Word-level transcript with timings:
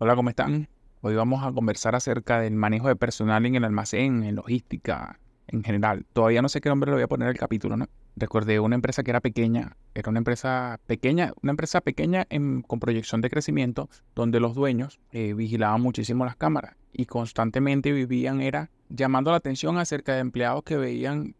Hola, 0.00 0.14
¿cómo 0.14 0.30
están? 0.30 0.68
Hoy 1.00 1.16
vamos 1.16 1.42
a 1.42 1.50
conversar 1.50 1.96
acerca 1.96 2.38
del 2.38 2.54
manejo 2.54 2.86
de 2.86 2.94
personal 2.94 3.44
en 3.46 3.56
el 3.56 3.64
almacén, 3.64 4.22
en 4.22 4.36
logística, 4.36 5.18
en 5.48 5.64
general. 5.64 6.06
Todavía 6.12 6.40
no 6.40 6.48
sé 6.48 6.60
qué 6.60 6.68
nombre 6.68 6.88
le 6.92 6.94
voy 6.94 7.02
a 7.02 7.08
poner 7.08 7.26
al 7.26 7.36
capítulo, 7.36 7.76
¿no? 7.76 7.88
Recordé 8.14 8.60
una 8.60 8.76
empresa 8.76 9.02
que 9.02 9.10
era 9.10 9.20
pequeña, 9.20 9.76
era 9.96 10.08
una 10.08 10.18
empresa 10.18 10.78
pequeña, 10.86 11.32
una 11.42 11.50
empresa 11.50 11.80
pequeña 11.80 12.28
con 12.68 12.78
proyección 12.78 13.22
de 13.22 13.28
crecimiento, 13.28 13.90
donde 14.14 14.38
los 14.38 14.54
dueños 14.54 15.00
eh, 15.10 15.34
vigilaban 15.34 15.80
muchísimo 15.80 16.24
las 16.24 16.36
cámaras 16.36 16.76
y 16.92 17.06
constantemente 17.06 17.90
vivían, 17.90 18.40
era 18.40 18.70
llamando 18.90 19.32
la 19.32 19.38
atención 19.38 19.78
acerca 19.78 20.14
de 20.14 20.20
empleados 20.20 20.62
que 20.62 20.76
veían 20.76 21.34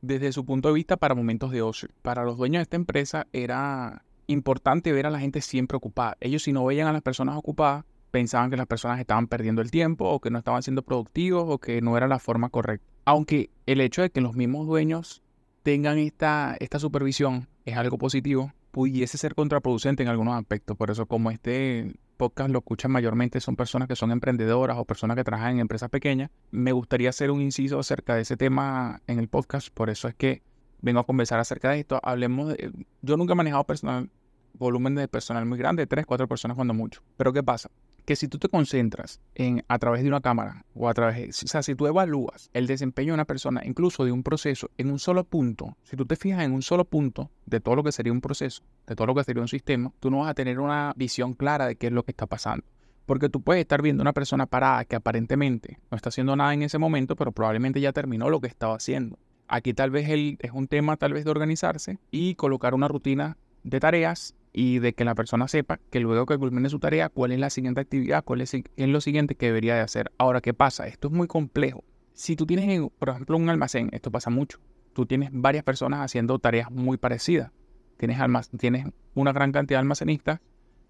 desde 0.00 0.32
su 0.32 0.46
punto 0.46 0.68
de 0.68 0.74
vista 0.74 0.96
para 0.96 1.14
momentos 1.14 1.50
de 1.50 1.60
ocio. 1.60 1.90
Para 2.00 2.24
los 2.24 2.38
dueños 2.38 2.60
de 2.60 2.62
esta 2.62 2.76
empresa 2.76 3.26
era 3.34 4.04
importante 4.26 4.92
ver 4.92 5.06
a 5.06 5.10
la 5.10 5.20
gente 5.20 5.40
siempre 5.40 5.76
ocupada. 5.76 6.16
Ellos 6.20 6.42
si 6.42 6.52
no 6.52 6.64
veían 6.64 6.88
a 6.88 6.92
las 6.92 7.02
personas 7.02 7.36
ocupadas, 7.36 7.84
pensaban 8.10 8.50
que 8.50 8.56
las 8.56 8.66
personas 8.66 9.00
estaban 9.00 9.26
perdiendo 9.26 9.60
el 9.60 9.70
tiempo 9.70 10.08
o 10.08 10.20
que 10.20 10.30
no 10.30 10.38
estaban 10.38 10.62
siendo 10.62 10.82
productivos 10.82 11.44
o 11.48 11.58
que 11.58 11.80
no 11.82 11.96
era 11.96 12.06
la 12.06 12.18
forma 12.18 12.48
correcta. 12.48 12.86
Aunque 13.04 13.50
el 13.66 13.80
hecho 13.80 14.02
de 14.02 14.10
que 14.10 14.20
los 14.20 14.34
mismos 14.34 14.66
dueños 14.66 15.22
tengan 15.62 15.98
esta, 15.98 16.56
esta 16.60 16.78
supervisión 16.78 17.48
es 17.64 17.76
algo 17.76 17.98
positivo, 17.98 18.52
pudiese 18.70 19.18
ser 19.18 19.34
contraproducente 19.34 20.02
en 20.02 20.08
algunos 20.08 20.36
aspectos. 20.36 20.76
Por 20.76 20.90
eso 20.90 21.06
como 21.06 21.30
este 21.30 21.94
podcast 22.16 22.50
lo 22.50 22.60
escuchan 22.60 22.92
mayormente 22.92 23.40
son 23.40 23.56
personas 23.56 23.88
que 23.88 23.96
son 23.96 24.10
emprendedoras 24.12 24.78
o 24.78 24.84
personas 24.84 25.16
que 25.16 25.24
trabajan 25.24 25.54
en 25.54 25.60
empresas 25.60 25.90
pequeñas, 25.90 26.30
me 26.50 26.72
gustaría 26.72 27.10
hacer 27.10 27.30
un 27.30 27.40
inciso 27.40 27.78
acerca 27.78 28.14
de 28.14 28.22
ese 28.22 28.36
tema 28.36 29.02
en 29.06 29.18
el 29.18 29.28
podcast. 29.28 29.68
Por 29.74 29.90
eso 29.90 30.08
es 30.08 30.14
que 30.14 30.42
vengo 30.84 31.00
a 31.00 31.04
conversar 31.04 31.40
acerca 31.40 31.70
de 31.70 31.80
esto. 31.80 31.98
Hablemos 32.02 32.50
de... 32.50 32.70
Yo 33.02 33.16
nunca 33.16 33.32
he 33.32 33.36
manejado 33.36 33.64
personal, 33.64 34.10
volumen 34.52 34.94
de 34.94 35.08
personal 35.08 35.46
muy 35.46 35.58
grande, 35.58 35.86
tres, 35.86 36.06
cuatro 36.06 36.28
personas 36.28 36.54
cuando 36.54 36.74
mucho. 36.74 37.02
Pero 37.16 37.32
¿qué 37.32 37.42
pasa? 37.42 37.70
Que 38.04 38.16
si 38.16 38.28
tú 38.28 38.38
te 38.38 38.50
concentras 38.50 39.18
en 39.34 39.64
a 39.66 39.78
través 39.78 40.02
de 40.02 40.08
una 40.08 40.20
cámara 40.20 40.66
o 40.74 40.90
a 40.90 40.94
través, 40.94 41.16
de, 41.16 41.28
o 41.30 41.48
sea, 41.48 41.62
si 41.62 41.74
tú 41.74 41.86
evalúas 41.86 42.50
el 42.52 42.66
desempeño 42.66 43.12
de 43.12 43.14
una 43.14 43.24
persona, 43.24 43.62
incluso 43.64 44.04
de 44.04 44.12
un 44.12 44.22
proceso, 44.22 44.70
en 44.76 44.90
un 44.90 44.98
solo 44.98 45.24
punto, 45.24 45.78
si 45.84 45.96
tú 45.96 46.04
te 46.04 46.16
fijas 46.16 46.44
en 46.44 46.52
un 46.52 46.60
solo 46.60 46.84
punto 46.84 47.30
de 47.46 47.60
todo 47.60 47.76
lo 47.76 47.82
que 47.82 47.92
sería 47.92 48.12
un 48.12 48.20
proceso, 48.20 48.62
de 48.86 48.94
todo 48.94 49.06
lo 49.06 49.14
que 49.14 49.24
sería 49.24 49.40
un 49.40 49.48
sistema, 49.48 49.90
tú 50.00 50.10
no 50.10 50.18
vas 50.18 50.28
a 50.28 50.34
tener 50.34 50.60
una 50.60 50.92
visión 50.96 51.32
clara 51.32 51.66
de 51.66 51.76
qué 51.76 51.86
es 51.86 51.92
lo 51.94 52.02
que 52.02 52.10
está 52.10 52.26
pasando. 52.26 52.66
Porque 53.06 53.30
tú 53.30 53.40
puedes 53.40 53.62
estar 53.62 53.80
viendo 53.80 54.02
una 54.02 54.12
persona 54.12 54.46
parada 54.46 54.84
que 54.84 54.96
aparentemente 54.96 55.78
no 55.90 55.96
está 55.96 56.10
haciendo 56.10 56.36
nada 56.36 56.52
en 56.52 56.62
ese 56.62 56.76
momento, 56.76 57.16
pero 57.16 57.32
probablemente 57.32 57.80
ya 57.80 57.92
terminó 57.92 58.28
lo 58.28 58.40
que 58.40 58.48
estaba 58.48 58.76
haciendo. 58.76 59.18
Aquí 59.48 59.74
tal 59.74 59.90
vez 59.90 60.08
es 60.08 60.52
un 60.52 60.68
tema 60.68 60.96
tal 60.96 61.12
vez 61.12 61.24
de 61.24 61.30
organizarse 61.30 61.98
y 62.10 62.34
colocar 62.34 62.74
una 62.74 62.88
rutina 62.88 63.36
de 63.62 63.80
tareas 63.80 64.34
y 64.52 64.78
de 64.78 64.94
que 64.94 65.04
la 65.04 65.14
persona 65.14 65.48
sepa 65.48 65.80
que 65.90 66.00
luego 66.00 66.26
que 66.26 66.38
culmine 66.38 66.68
su 66.68 66.78
tarea, 66.78 67.08
cuál 67.08 67.32
es 67.32 67.40
la 67.40 67.50
siguiente 67.50 67.80
actividad, 67.80 68.24
cuál 68.24 68.40
es, 68.40 68.54
lo 68.76 69.00
siguiente 69.00 69.34
que 69.34 69.46
debería 69.46 69.74
de 69.74 69.80
hacer. 69.80 70.12
Ahora, 70.16 70.40
¿qué 70.40 70.54
pasa? 70.54 70.86
Esto 70.86 71.08
es 71.08 71.14
muy 71.14 71.26
complejo. 71.26 71.82
Si 72.12 72.36
tú 72.36 72.46
tienes, 72.46 72.88
por 72.98 73.08
ejemplo, 73.08 73.36
un 73.36 73.50
almacén, 73.50 73.90
esto 73.92 74.12
pasa 74.12 74.30
mucho. 74.30 74.60
Tú 74.92 75.06
tienes 75.06 75.30
varias 75.32 75.64
personas 75.64 76.00
haciendo 76.00 76.38
tareas 76.38 76.70
muy 76.70 76.96
parecidas. 76.96 77.50
Tienes, 77.96 78.18
tienes 78.56 78.86
una 79.14 79.32
gran 79.32 79.50
cantidad 79.50 79.78
de 79.78 79.82
almacenistas, 79.82 80.40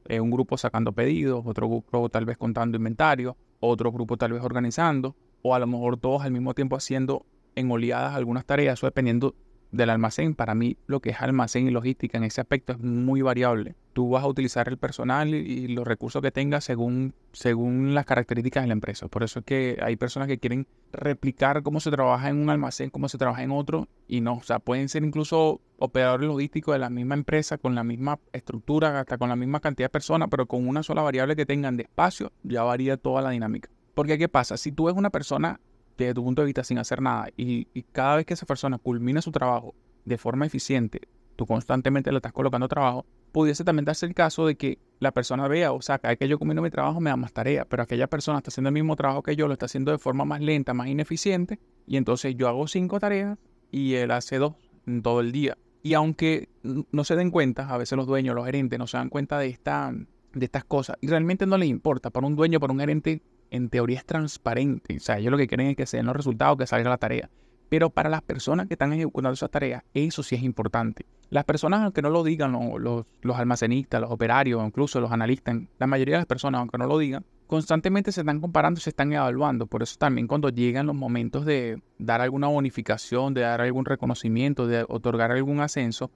eh, 0.08 0.20
un 0.20 0.30
grupo 0.30 0.58
sacando 0.58 0.92
pedidos, 0.92 1.42
otro 1.46 1.66
grupo 1.66 2.10
tal 2.10 2.26
vez 2.26 2.36
contando 2.36 2.76
inventario, 2.76 3.36
otro 3.60 3.90
grupo 3.92 4.18
tal 4.18 4.34
vez 4.34 4.42
organizando, 4.42 5.16
o 5.40 5.54
a 5.54 5.58
lo 5.58 5.66
mejor 5.66 5.96
todos 5.96 6.22
al 6.22 6.32
mismo 6.32 6.52
tiempo 6.52 6.76
haciendo 6.76 7.24
en 7.54 7.70
oleadas 7.70 8.14
algunas 8.14 8.44
tareas, 8.44 8.82
o 8.82 8.86
dependiendo 8.86 9.34
del 9.74 9.90
almacén. 9.90 10.34
Para 10.34 10.54
mí 10.54 10.76
lo 10.86 11.00
que 11.00 11.10
es 11.10 11.20
almacén 11.20 11.66
y 11.66 11.70
logística 11.70 12.18
en 12.18 12.24
ese 12.24 12.40
aspecto 12.40 12.72
es 12.72 12.78
muy 12.78 13.22
variable. 13.22 13.74
Tú 13.92 14.10
vas 14.10 14.24
a 14.24 14.26
utilizar 14.26 14.68
el 14.68 14.78
personal 14.78 15.34
y 15.34 15.68
los 15.68 15.86
recursos 15.86 16.20
que 16.22 16.30
tengas 16.30 16.64
según, 16.64 17.14
según 17.32 17.94
las 17.94 18.06
características 18.06 18.64
de 18.64 18.68
la 18.68 18.72
empresa. 18.72 19.06
Por 19.08 19.22
eso 19.22 19.40
es 19.40 19.44
que 19.44 19.78
hay 19.82 19.96
personas 19.96 20.28
que 20.28 20.38
quieren 20.38 20.66
replicar 20.92 21.62
cómo 21.62 21.80
se 21.80 21.90
trabaja 21.90 22.28
en 22.28 22.38
un 22.38 22.50
almacén, 22.50 22.90
cómo 22.90 23.08
se 23.08 23.18
trabaja 23.18 23.42
en 23.42 23.52
otro 23.52 23.88
y 24.08 24.20
no. 24.20 24.34
O 24.34 24.42
sea, 24.42 24.58
pueden 24.58 24.88
ser 24.88 25.04
incluso 25.04 25.60
operadores 25.78 26.26
logísticos 26.26 26.74
de 26.74 26.78
la 26.78 26.90
misma 26.90 27.14
empresa, 27.14 27.58
con 27.58 27.74
la 27.74 27.84
misma 27.84 28.18
estructura, 28.32 28.98
hasta 29.00 29.18
con 29.18 29.28
la 29.28 29.36
misma 29.36 29.60
cantidad 29.60 29.86
de 29.86 29.90
personas, 29.90 30.28
pero 30.30 30.46
con 30.46 30.66
una 30.66 30.82
sola 30.82 31.02
variable 31.02 31.36
que 31.36 31.46
tengan 31.46 31.76
de 31.76 31.84
espacio, 31.84 32.32
ya 32.42 32.62
varía 32.62 32.96
toda 32.96 33.22
la 33.22 33.30
dinámica. 33.30 33.70
Porque 33.94 34.18
¿qué 34.18 34.28
pasa? 34.28 34.56
Si 34.56 34.72
tú 34.72 34.84
ves 34.84 34.96
una 34.96 35.10
persona 35.10 35.60
desde 35.96 36.14
tu 36.14 36.24
punto 36.24 36.42
de 36.42 36.46
vista 36.46 36.64
sin 36.64 36.78
hacer 36.78 37.00
nada 37.00 37.28
y, 37.36 37.66
cada 37.92 38.16
vez 38.16 38.26
que 38.26 38.34
esa 38.34 38.46
persona 38.46 38.78
culmina 38.78 39.22
su 39.22 39.30
trabajo 39.30 39.74
de 40.04 40.18
forma 40.18 40.46
eficiente, 40.46 41.02
tú 41.36 41.46
constantemente 41.46 42.10
le 42.10 42.18
estás 42.18 42.32
colocando 42.32 42.68
trabajo, 42.68 43.06
pudiese 43.32 43.64
también 43.64 43.84
darse 43.84 44.06
el 44.06 44.14
caso 44.14 44.46
de 44.46 44.56
que 44.56 44.78
la 45.00 45.12
persona 45.12 45.48
vea, 45.48 45.72
o 45.72 45.82
sea, 45.82 45.98
cada 45.98 46.12
vez 46.12 46.18
que 46.18 46.28
yo 46.28 46.38
culmino 46.38 46.62
mi 46.62 46.70
trabajo 46.70 47.00
me 47.00 47.10
da 47.10 47.16
más 47.16 47.32
tarea, 47.32 47.64
pero 47.64 47.82
aquella 47.82 48.06
persona 48.06 48.38
está 48.38 48.48
haciendo 48.48 48.68
el 48.68 48.74
mismo 48.74 48.96
trabajo 48.96 49.22
que 49.22 49.36
yo, 49.36 49.48
lo 49.48 49.54
está 49.54 49.66
haciendo 49.66 49.92
de 49.92 49.98
forma 49.98 50.24
más 50.24 50.40
lenta, 50.40 50.74
más 50.74 50.88
ineficiente, 50.88 51.58
y 51.86 51.96
entonces 51.96 52.36
yo 52.36 52.48
hago 52.48 52.66
cinco 52.66 53.00
tareas 53.00 53.38
y 53.70 53.94
él 53.94 54.10
hace 54.10 54.38
dos 54.38 54.54
en 54.86 55.02
todo 55.02 55.20
el 55.20 55.32
día. 55.32 55.58
Y 55.82 55.94
aunque 55.94 56.48
no 56.62 57.04
se 57.04 57.16
den 57.16 57.30
cuenta, 57.30 57.68
a 57.68 57.76
veces 57.76 57.96
los 57.96 58.06
dueños, 58.06 58.34
los 58.34 58.46
gerentes 58.46 58.78
no 58.78 58.86
se 58.86 58.96
dan 58.96 59.10
cuenta 59.10 59.38
de, 59.38 59.48
esta, 59.48 59.92
de 60.32 60.44
estas 60.44 60.64
cosas, 60.64 60.96
y 61.00 61.08
realmente 61.08 61.44
no 61.44 61.58
les 61.58 61.68
importa, 61.68 62.10
para 62.10 62.26
un 62.26 62.36
dueño, 62.36 62.60
para 62.60 62.72
un 62.72 62.80
gerente, 62.80 63.20
en 63.54 63.68
teoría 63.68 63.98
es 63.98 64.04
transparente. 64.04 64.96
O 64.96 65.00
sea, 65.00 65.18
ellos 65.18 65.30
lo 65.30 65.38
que 65.38 65.46
quieren 65.46 65.68
es 65.68 65.76
que 65.76 65.86
se 65.86 66.02
los 66.02 66.16
resultados, 66.16 66.58
que 66.58 66.66
salga 66.66 66.90
la 66.90 66.98
tarea. 66.98 67.30
Pero 67.68 67.90
para 67.90 68.10
las 68.10 68.22
personas 68.22 68.66
que 68.66 68.74
están 68.74 68.92
ejecutando 68.92 69.34
esas 69.34 69.50
tareas, 69.50 69.82
eso 69.94 70.22
sí 70.22 70.34
es 70.34 70.42
importante. 70.42 71.06
Las 71.30 71.44
personas, 71.44 71.82
aunque 71.82 72.02
no 72.02 72.10
lo 72.10 72.22
digan, 72.22 72.52
los, 72.52 73.06
los 73.22 73.36
almacenistas, 73.36 74.00
los 74.00 74.10
operarios, 74.10 74.64
incluso 74.64 75.00
los 75.00 75.10
analistas, 75.10 75.56
la 75.78 75.86
mayoría 75.86 76.16
de 76.16 76.20
las 76.20 76.26
personas, 76.26 76.60
aunque 76.60 76.78
no 76.78 76.86
lo 76.86 76.98
digan, 76.98 77.24
constantemente 77.46 78.12
se 78.12 78.20
están 78.20 78.40
comparando, 78.40 78.80
se 78.80 78.90
están 78.90 79.12
evaluando. 79.12 79.66
Por 79.66 79.82
eso 79.82 79.96
también 79.98 80.26
cuando 80.26 80.50
llegan 80.50 80.86
los 80.86 80.94
momentos 80.94 81.44
de 81.44 81.80
dar 81.98 82.20
alguna 82.20 82.48
bonificación, 82.48 83.34
de 83.34 83.42
dar 83.42 83.60
algún 83.60 83.84
reconocimiento, 83.84 84.66
de 84.66 84.84
otorgar 84.88 85.32
algún 85.32 85.60
ascenso, 85.60 86.10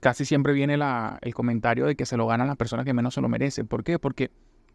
casi 0.00 0.24
siempre 0.24 0.52
viene 0.52 0.76
la, 0.76 1.18
el 1.22 1.34
comentario 1.34 1.86
de 1.86 1.96
que 1.96 2.06
se 2.06 2.16
lo 2.16 2.26
ganan 2.26 2.48
las 2.48 2.56
personas 2.56 2.84
que 2.84 2.94
menos 2.94 3.14
se 3.14 3.20
lo 3.20 3.28
merecen. 3.28 3.66
¿Por 3.66 3.84
qué? 3.84 3.98
Porque 3.98 4.30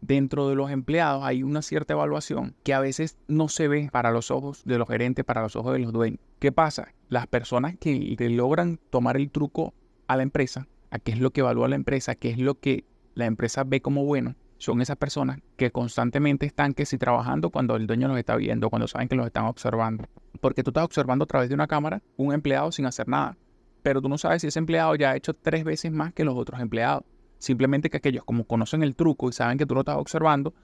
dentro 0.06 0.48
de 0.48 0.54
los 0.54 0.70
empleados 0.70 1.24
hay 1.24 1.42
una 1.42 1.62
cierta 1.62 1.94
evaluación 1.94 2.54
que 2.62 2.74
a 2.74 2.80
veces 2.80 3.16
no 3.26 3.48
se 3.48 3.68
ve 3.68 3.88
para 3.90 4.10
los 4.10 4.30
ojos 4.30 4.62
de 4.64 4.78
los 4.78 4.88
gerentes, 4.88 5.24
para 5.24 5.42
los 5.42 5.56
ojos 5.56 5.72
de 5.72 5.78
los 5.78 5.92
dueños. 5.92 6.20
¿Qué 6.38 6.52
pasa? 6.52 6.94
Las 7.08 7.26
personas 7.26 7.76
que 7.78 8.16
logran 8.30 8.78
tomar 8.90 9.16
el 9.16 9.30
truco 9.30 9.72
a 10.06 10.16
la 10.16 10.22
empresa, 10.22 10.68
a 10.90 10.98
qué 10.98 11.12
es 11.12 11.20
lo 11.20 11.30
que 11.30 11.40
evalúa 11.40 11.68
la 11.68 11.76
empresa, 11.76 12.14
qué 12.14 12.30
es 12.30 12.38
lo 12.38 12.60
que 12.60 12.84
la 13.14 13.26
empresa 13.26 13.64
ve 13.64 13.80
como 13.80 14.04
bueno, 14.04 14.34
son 14.58 14.82
esas 14.82 14.96
personas 14.96 15.38
que 15.56 15.70
constantemente 15.70 16.44
están 16.44 16.74
que 16.74 16.84
si 16.84 16.98
trabajando 16.98 17.50
cuando 17.50 17.76
el 17.76 17.86
dueño 17.86 18.08
los 18.08 18.18
está 18.18 18.36
viendo, 18.36 18.68
cuando 18.68 18.88
saben 18.88 19.08
que 19.08 19.16
los 19.16 19.26
están 19.26 19.46
observando. 19.46 20.04
Porque 20.40 20.62
tú 20.62 20.70
estás 20.70 20.84
observando 20.84 21.24
a 21.24 21.26
través 21.26 21.48
de 21.48 21.54
una 21.54 21.66
cámara 21.66 22.02
un 22.16 22.34
empleado 22.34 22.72
sin 22.72 22.84
hacer 22.84 23.08
nada, 23.08 23.38
pero 23.82 24.02
tú 24.02 24.08
no 24.08 24.18
sabes 24.18 24.42
si 24.42 24.48
ese 24.48 24.58
empleado 24.58 24.94
ya 24.96 25.12
ha 25.12 25.16
hecho 25.16 25.32
tres 25.32 25.64
veces 25.64 25.92
más 25.92 26.12
que 26.12 26.24
los 26.24 26.36
otros 26.36 26.60
empleados. 26.60 27.04
Simplemente 27.38 27.90
que 27.90 27.98
aquellos, 27.98 28.24
como 28.24 28.44
conocen 28.44 28.82
el 28.82 28.94
truco 28.94 29.28
y 29.28 29.32
saben 29.32 29.58
que 29.58 29.66
tú 29.66 29.74
lo 29.74 29.80
estás 29.80 29.96
observando, 29.96 30.54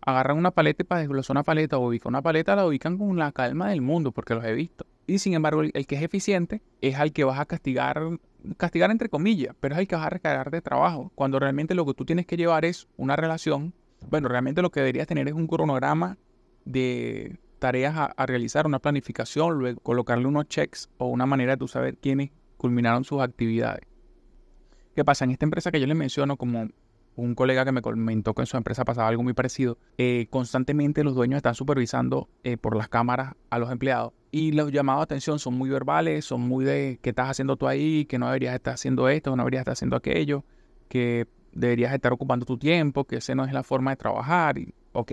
agarran 0.00 0.38
una 0.38 0.50
paleta 0.50 0.82
y 0.82 0.86
para 0.86 1.00
desglosar 1.00 1.34
una 1.34 1.42
paleta 1.42 1.78
o 1.78 1.88
ubicar 1.88 2.08
una 2.08 2.22
paleta, 2.22 2.56
la 2.56 2.66
ubican 2.66 2.98
con 2.98 3.16
la 3.16 3.32
calma 3.32 3.70
del 3.70 3.80
mundo, 3.82 4.12
porque 4.12 4.34
los 4.34 4.44
he 4.44 4.52
visto. 4.52 4.86
Y 5.06 5.18
sin 5.18 5.34
embargo, 5.34 5.62
el, 5.62 5.86
que 5.86 5.96
es 5.96 6.02
eficiente 6.02 6.62
es 6.80 6.96
al 6.96 7.12
que 7.12 7.24
vas 7.24 7.38
a 7.40 7.46
castigar, 7.46 8.00
castigar 8.56 8.90
entre 8.90 9.08
comillas, 9.08 9.54
pero 9.58 9.74
es 9.74 9.80
el 9.80 9.88
que 9.88 9.96
vas 9.96 10.06
a 10.06 10.10
recargar 10.10 10.50
de 10.50 10.60
trabajo. 10.60 11.10
Cuando 11.14 11.38
realmente 11.38 11.74
lo 11.74 11.86
que 11.86 11.94
tú 11.94 12.04
tienes 12.04 12.26
que 12.26 12.36
llevar 12.36 12.64
es 12.64 12.88
una 12.96 13.16
relación. 13.16 13.72
Bueno, 14.10 14.28
realmente 14.28 14.62
lo 14.62 14.70
que 14.70 14.80
deberías 14.80 15.06
tener 15.06 15.26
es 15.28 15.34
un 15.34 15.46
cronograma 15.46 16.18
de 16.64 17.38
tareas 17.58 17.96
a, 17.96 18.04
a 18.04 18.26
realizar, 18.26 18.66
una 18.66 18.78
planificación, 18.78 19.58
luego 19.58 19.80
colocarle 19.80 20.26
unos 20.26 20.46
checks 20.46 20.88
o 20.98 21.06
una 21.06 21.26
manera 21.26 21.52
de 21.52 21.56
tú 21.56 21.68
saber 21.68 21.96
quiénes 21.96 22.30
culminaron 22.56 23.04
sus 23.04 23.20
actividades. 23.20 23.86
¿Qué 24.98 25.04
pasa? 25.04 25.24
En 25.24 25.30
esta 25.30 25.46
empresa 25.46 25.70
que 25.70 25.78
yo 25.78 25.86
les 25.86 25.96
menciono, 25.96 26.36
como 26.36 26.70
un 27.14 27.36
colega 27.36 27.64
que 27.64 27.70
me 27.70 27.82
comentó 27.82 28.34
que 28.34 28.42
en 28.42 28.46
su 28.46 28.56
empresa 28.56 28.84
pasaba 28.84 29.06
algo 29.06 29.22
muy 29.22 29.32
parecido, 29.32 29.78
eh, 29.96 30.26
constantemente 30.28 31.04
los 31.04 31.14
dueños 31.14 31.36
están 31.36 31.54
supervisando 31.54 32.28
eh, 32.42 32.56
por 32.56 32.74
las 32.74 32.88
cámaras 32.88 33.36
a 33.48 33.60
los 33.60 33.70
empleados 33.70 34.12
y 34.32 34.50
los 34.50 34.72
llamados 34.72 35.02
de 35.02 35.04
atención 35.04 35.38
son 35.38 35.54
muy 35.54 35.70
verbales, 35.70 36.24
son 36.24 36.40
muy 36.40 36.64
de 36.64 36.98
qué 37.00 37.10
estás 37.10 37.30
haciendo 37.30 37.56
tú 37.56 37.68
ahí, 37.68 38.06
que 38.06 38.18
no 38.18 38.26
deberías 38.26 38.56
estar 38.56 38.74
haciendo 38.74 39.08
esto, 39.08 39.36
no 39.36 39.44
deberías 39.44 39.60
estar 39.60 39.74
haciendo 39.74 39.94
aquello, 39.94 40.42
que 40.88 41.28
deberías 41.52 41.94
estar 41.94 42.12
ocupando 42.12 42.44
tu 42.44 42.58
tiempo, 42.58 43.04
que 43.04 43.18
esa 43.18 43.36
no 43.36 43.44
es 43.44 43.52
la 43.52 43.62
forma 43.62 43.92
de 43.92 43.98
trabajar. 43.98 44.58
Y, 44.58 44.74
ok, 44.94 45.12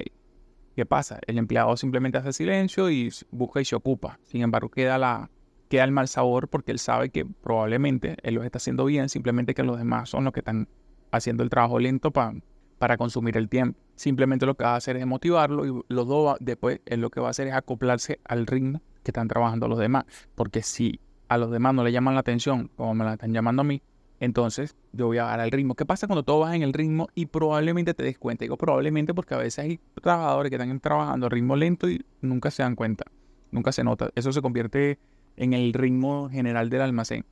¿qué 0.76 0.86
pasa? 0.88 1.20
El 1.28 1.38
empleado 1.38 1.78
simplemente 1.78 2.18
hace 2.18 2.34
silencio 2.34 2.90
y 2.90 3.14
busca 3.30 3.62
y 3.62 3.66
se 3.66 3.76
ocupa. 3.76 4.18
Sin 4.24 4.42
embargo, 4.42 4.70
queda 4.70 4.98
la, 4.98 5.30
queda 5.70 5.84
el 5.84 5.92
mal 5.92 6.08
sabor 6.08 6.48
porque 6.48 6.72
él 6.72 6.80
sabe 6.80 7.10
que 7.10 7.26
probablemente 7.26 8.18
él 8.24 8.36
lo 8.36 8.44
está 8.44 8.58
haciendo 8.58 8.86
bien, 8.86 9.10
simplemente 9.10 9.54
que 9.54 9.64
los 9.64 9.78
demás 9.78 10.10
son 10.10 10.24
los 10.24 10.34
que 10.34 10.42
están 10.42 10.68
haciendo 11.12 11.44
el 11.44 11.50
trabajo 11.50 11.80
lento 11.80 12.12
para 12.12 12.98
consumir 12.98 13.38
el 13.38 13.50
tiempo. 13.50 13.80
Simplemente 13.96 14.46
lo 14.46 14.56
que 14.56 14.64
va 14.66 14.74
a 14.74 14.76
hacer 14.76 14.98
es 14.98 15.06
motivarlo 15.06 15.66
y 15.66 15.82
los 15.88 16.08
dos 16.08 16.38
después 16.40 16.82
él 16.86 17.02
lo 17.02 17.10
que 17.10 17.20
va 17.22 17.28
a 17.28 17.30
hacer 17.32 17.48
es 17.48 17.54
acoplarse 17.54 18.20
al 18.26 18.46
ritmo 18.46 18.82
que 19.04 19.12
están 19.12 19.28
trabajando 19.28 19.68
los 19.68 19.80
demás. 19.80 20.06
Porque 20.36 20.62
si 20.62 21.00
a 21.30 21.38
los 21.38 21.50
demás 21.50 21.74
no 21.74 21.84
le 21.84 21.92
llaman 21.92 22.14
la 22.14 22.20
atención 22.20 22.70
como 22.76 22.94
me 22.94 23.06
la 23.06 23.14
están 23.14 23.34
llamando 23.34 23.62
a 23.62 23.66
mí, 23.66 23.82
Entonces, 24.20 24.76
yo 24.94 25.08
voy 25.08 25.18
a 25.18 25.26
dar 25.26 25.40
al 25.40 25.52
ritmo. 25.52 25.76
¿Qué 25.76 25.86
pasa 25.86 26.08
cuando 26.08 26.24
todo 26.24 26.40
vas 26.40 26.56
en 26.56 26.64
el 26.64 26.74
ritmo 26.74 27.10
y 27.16 27.26
probablemente 27.26 27.94
te 27.94 28.04
des 28.04 28.18
cuenta? 28.18 28.46
Digo 28.46 28.58
probablemente 28.58 29.14
porque 29.14 29.34
a 29.36 29.38
veces 29.38 29.60
hay 29.60 29.80
trabajadores 30.02 30.50
que 30.50 30.56
están 30.56 30.80
trabajando 30.80 31.28
a 31.28 31.30
ritmo 31.30 31.56
lento 31.56 31.90
y 31.90 32.04
nunca 32.22 32.50
se 32.52 32.64
dan 32.64 32.76
cuenta, 32.76 33.06
nunca 33.52 33.72
se 33.72 33.84
nota. 33.84 34.10
Eso 34.16 34.32
se 34.32 34.42
convierte 34.42 35.00
en 35.38 35.54
el 35.54 35.74
ritmo 35.74 36.30
general 36.30 36.70
del 36.70 36.82
almacén. 36.82 37.26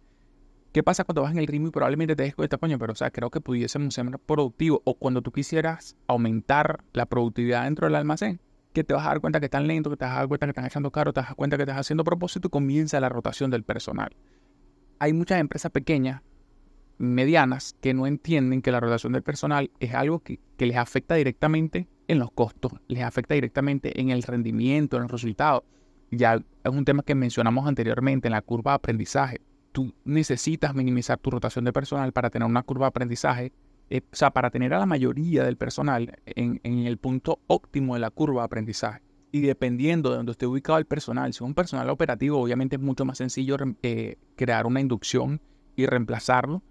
¿Qué 0.72 0.82
pasa 0.82 1.04
cuando 1.04 1.22
vas 1.22 1.32
en 1.32 1.38
el 1.38 1.48
ritmo 1.48 1.68
y 1.68 1.72
probablemente 1.72 2.16
te 2.16 2.24
des 2.24 2.36
cuenta, 2.36 2.58
coño, 2.58 2.80
pero 2.80 2.94
o 2.94 2.96
sea, 2.96 3.12
creo 3.12 3.30
que 3.30 3.42
pudiésemos 3.42 3.94
ser 3.94 4.06
más 4.06 4.20
productivos 4.26 4.82
o 4.86 4.96
cuando 4.96 5.22
tú 5.22 5.32
quisieras 5.32 5.96
aumentar 6.08 6.84
la 6.94 7.06
productividad 7.06 7.64
dentro 7.66 7.86
del 7.86 7.96
almacén? 7.96 8.40
que 8.74 8.84
te 8.84 8.94
vas 8.94 9.06
a 9.06 9.10
dar 9.10 9.22
cuenta 9.22 9.40
que 9.40 9.46
están 9.46 9.68
lento, 9.68 9.90
que 9.90 9.98
te 9.98 10.06
vas 10.06 10.16
a 10.16 10.18
dar 10.18 10.28
cuenta 10.28 10.48
que 10.48 10.52
están 10.52 10.66
echando 10.66 10.92
caro, 10.92 11.14
te 11.14 11.20
vas 11.20 11.28
a 11.28 11.30
dar 11.30 11.36
cuenta 11.36 11.58
que 11.58 11.64
estás 11.64 11.78
haciendo 11.78 12.04
propósito 12.04 12.48
y 12.48 12.52
comienza 12.52 13.00
la 13.00 13.08
rotación 13.08 13.52
del 13.52 13.64
personal. 13.64 14.16
Hay 15.00 15.14
muchas 15.14 15.40
empresas 15.40 15.72
pequeñas 15.72 16.22
medianas 16.98 17.76
que 17.82 17.94
no 17.94 18.08
entienden 18.08 18.62
que 18.62 18.72
la 18.72 18.80
rotación 18.80 19.14
del 19.14 19.24
personal 19.24 19.72
es 19.80 19.94
algo 19.94 20.20
que, 20.20 20.40
les 20.58 20.78
afecta 20.78 21.16
directamente 21.16 21.88
en 22.08 22.20
los 22.20 22.32
costos, 22.32 22.72
les 22.88 23.04
afecta 23.04 23.36
directamente 23.36 24.00
en 24.00 24.10
el 24.10 24.24
rendimiento, 24.24 24.96
en 24.96 25.04
los 25.04 25.12
resultados. 25.12 25.64
Ya 26.16 26.36
es 26.36 26.72
un 26.72 26.86
tema 26.86 27.04
que 27.04 27.16
mencionamos 27.16 27.68
anteriormente 27.68 28.28
en 28.28 28.34
la 28.34 28.42
curva 28.42 28.72
de 28.72 28.76
aprendizaje. 28.76 29.42
Tú 29.72 29.94
necesitas 30.06 30.76
minimizar 30.76 31.18
tu 31.18 31.32
rotación 31.32 31.66
de 31.66 31.74
personal 31.74 32.12
para 32.12 32.30
tener 32.30 32.48
una 32.48 32.64
curva 32.64 32.86
de 32.86 32.90
aprendizaje, 32.90 33.52
eh, 33.90 34.02
o 34.12 34.16
sea, 34.16 34.32
para 34.32 34.50
tener 34.50 34.74
a 34.74 34.80
la 34.80 34.86
mayoría 34.86 35.44
del 35.44 35.58
personal 35.58 36.20
en, 36.26 36.60
el 36.64 36.98
punto 36.98 37.40
óptimo 37.48 37.96
de 37.96 38.02
la 38.02 38.12
curva 38.12 38.42
de 38.42 38.46
aprendizaje. 38.46 39.02
Y 39.32 39.42
dependiendo 39.42 40.12
de 40.12 40.18
donde 40.18 40.34
esté 40.34 40.46
ubicado 40.46 40.78
el 40.78 40.86
personal, 40.86 41.34
si 41.34 41.38
es 41.38 41.42
un 41.42 41.56
personal 41.56 41.90
operativo, 41.90 42.40
obviamente 42.40 42.76
es 42.76 42.82
mucho 42.82 43.04
más 43.04 43.18
sencillo 43.18 43.58
eh, 43.82 44.18
crear 44.36 44.68
una 44.68 44.80
inducción 44.80 45.42
y 45.76 45.88
reemplazarlo 45.88 46.62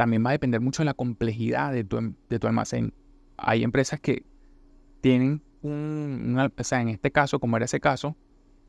también 0.00 0.24
va 0.24 0.30
a 0.30 0.32
depender 0.32 0.62
mucho 0.62 0.80
de 0.80 0.86
la 0.86 0.94
complejidad 0.94 1.74
de 1.74 1.84
tu, 1.84 2.14
de 2.30 2.38
tu 2.38 2.46
almacén. 2.46 2.94
Hay 3.36 3.62
empresas 3.62 4.00
que 4.00 4.24
tienen 5.02 5.42
un, 5.60 6.38
o 6.38 6.64
sea, 6.64 6.80
en 6.80 6.88
este 6.88 7.10
caso, 7.10 7.38
como 7.38 7.58
era 7.58 7.66
ese 7.66 7.80
caso, 7.80 8.16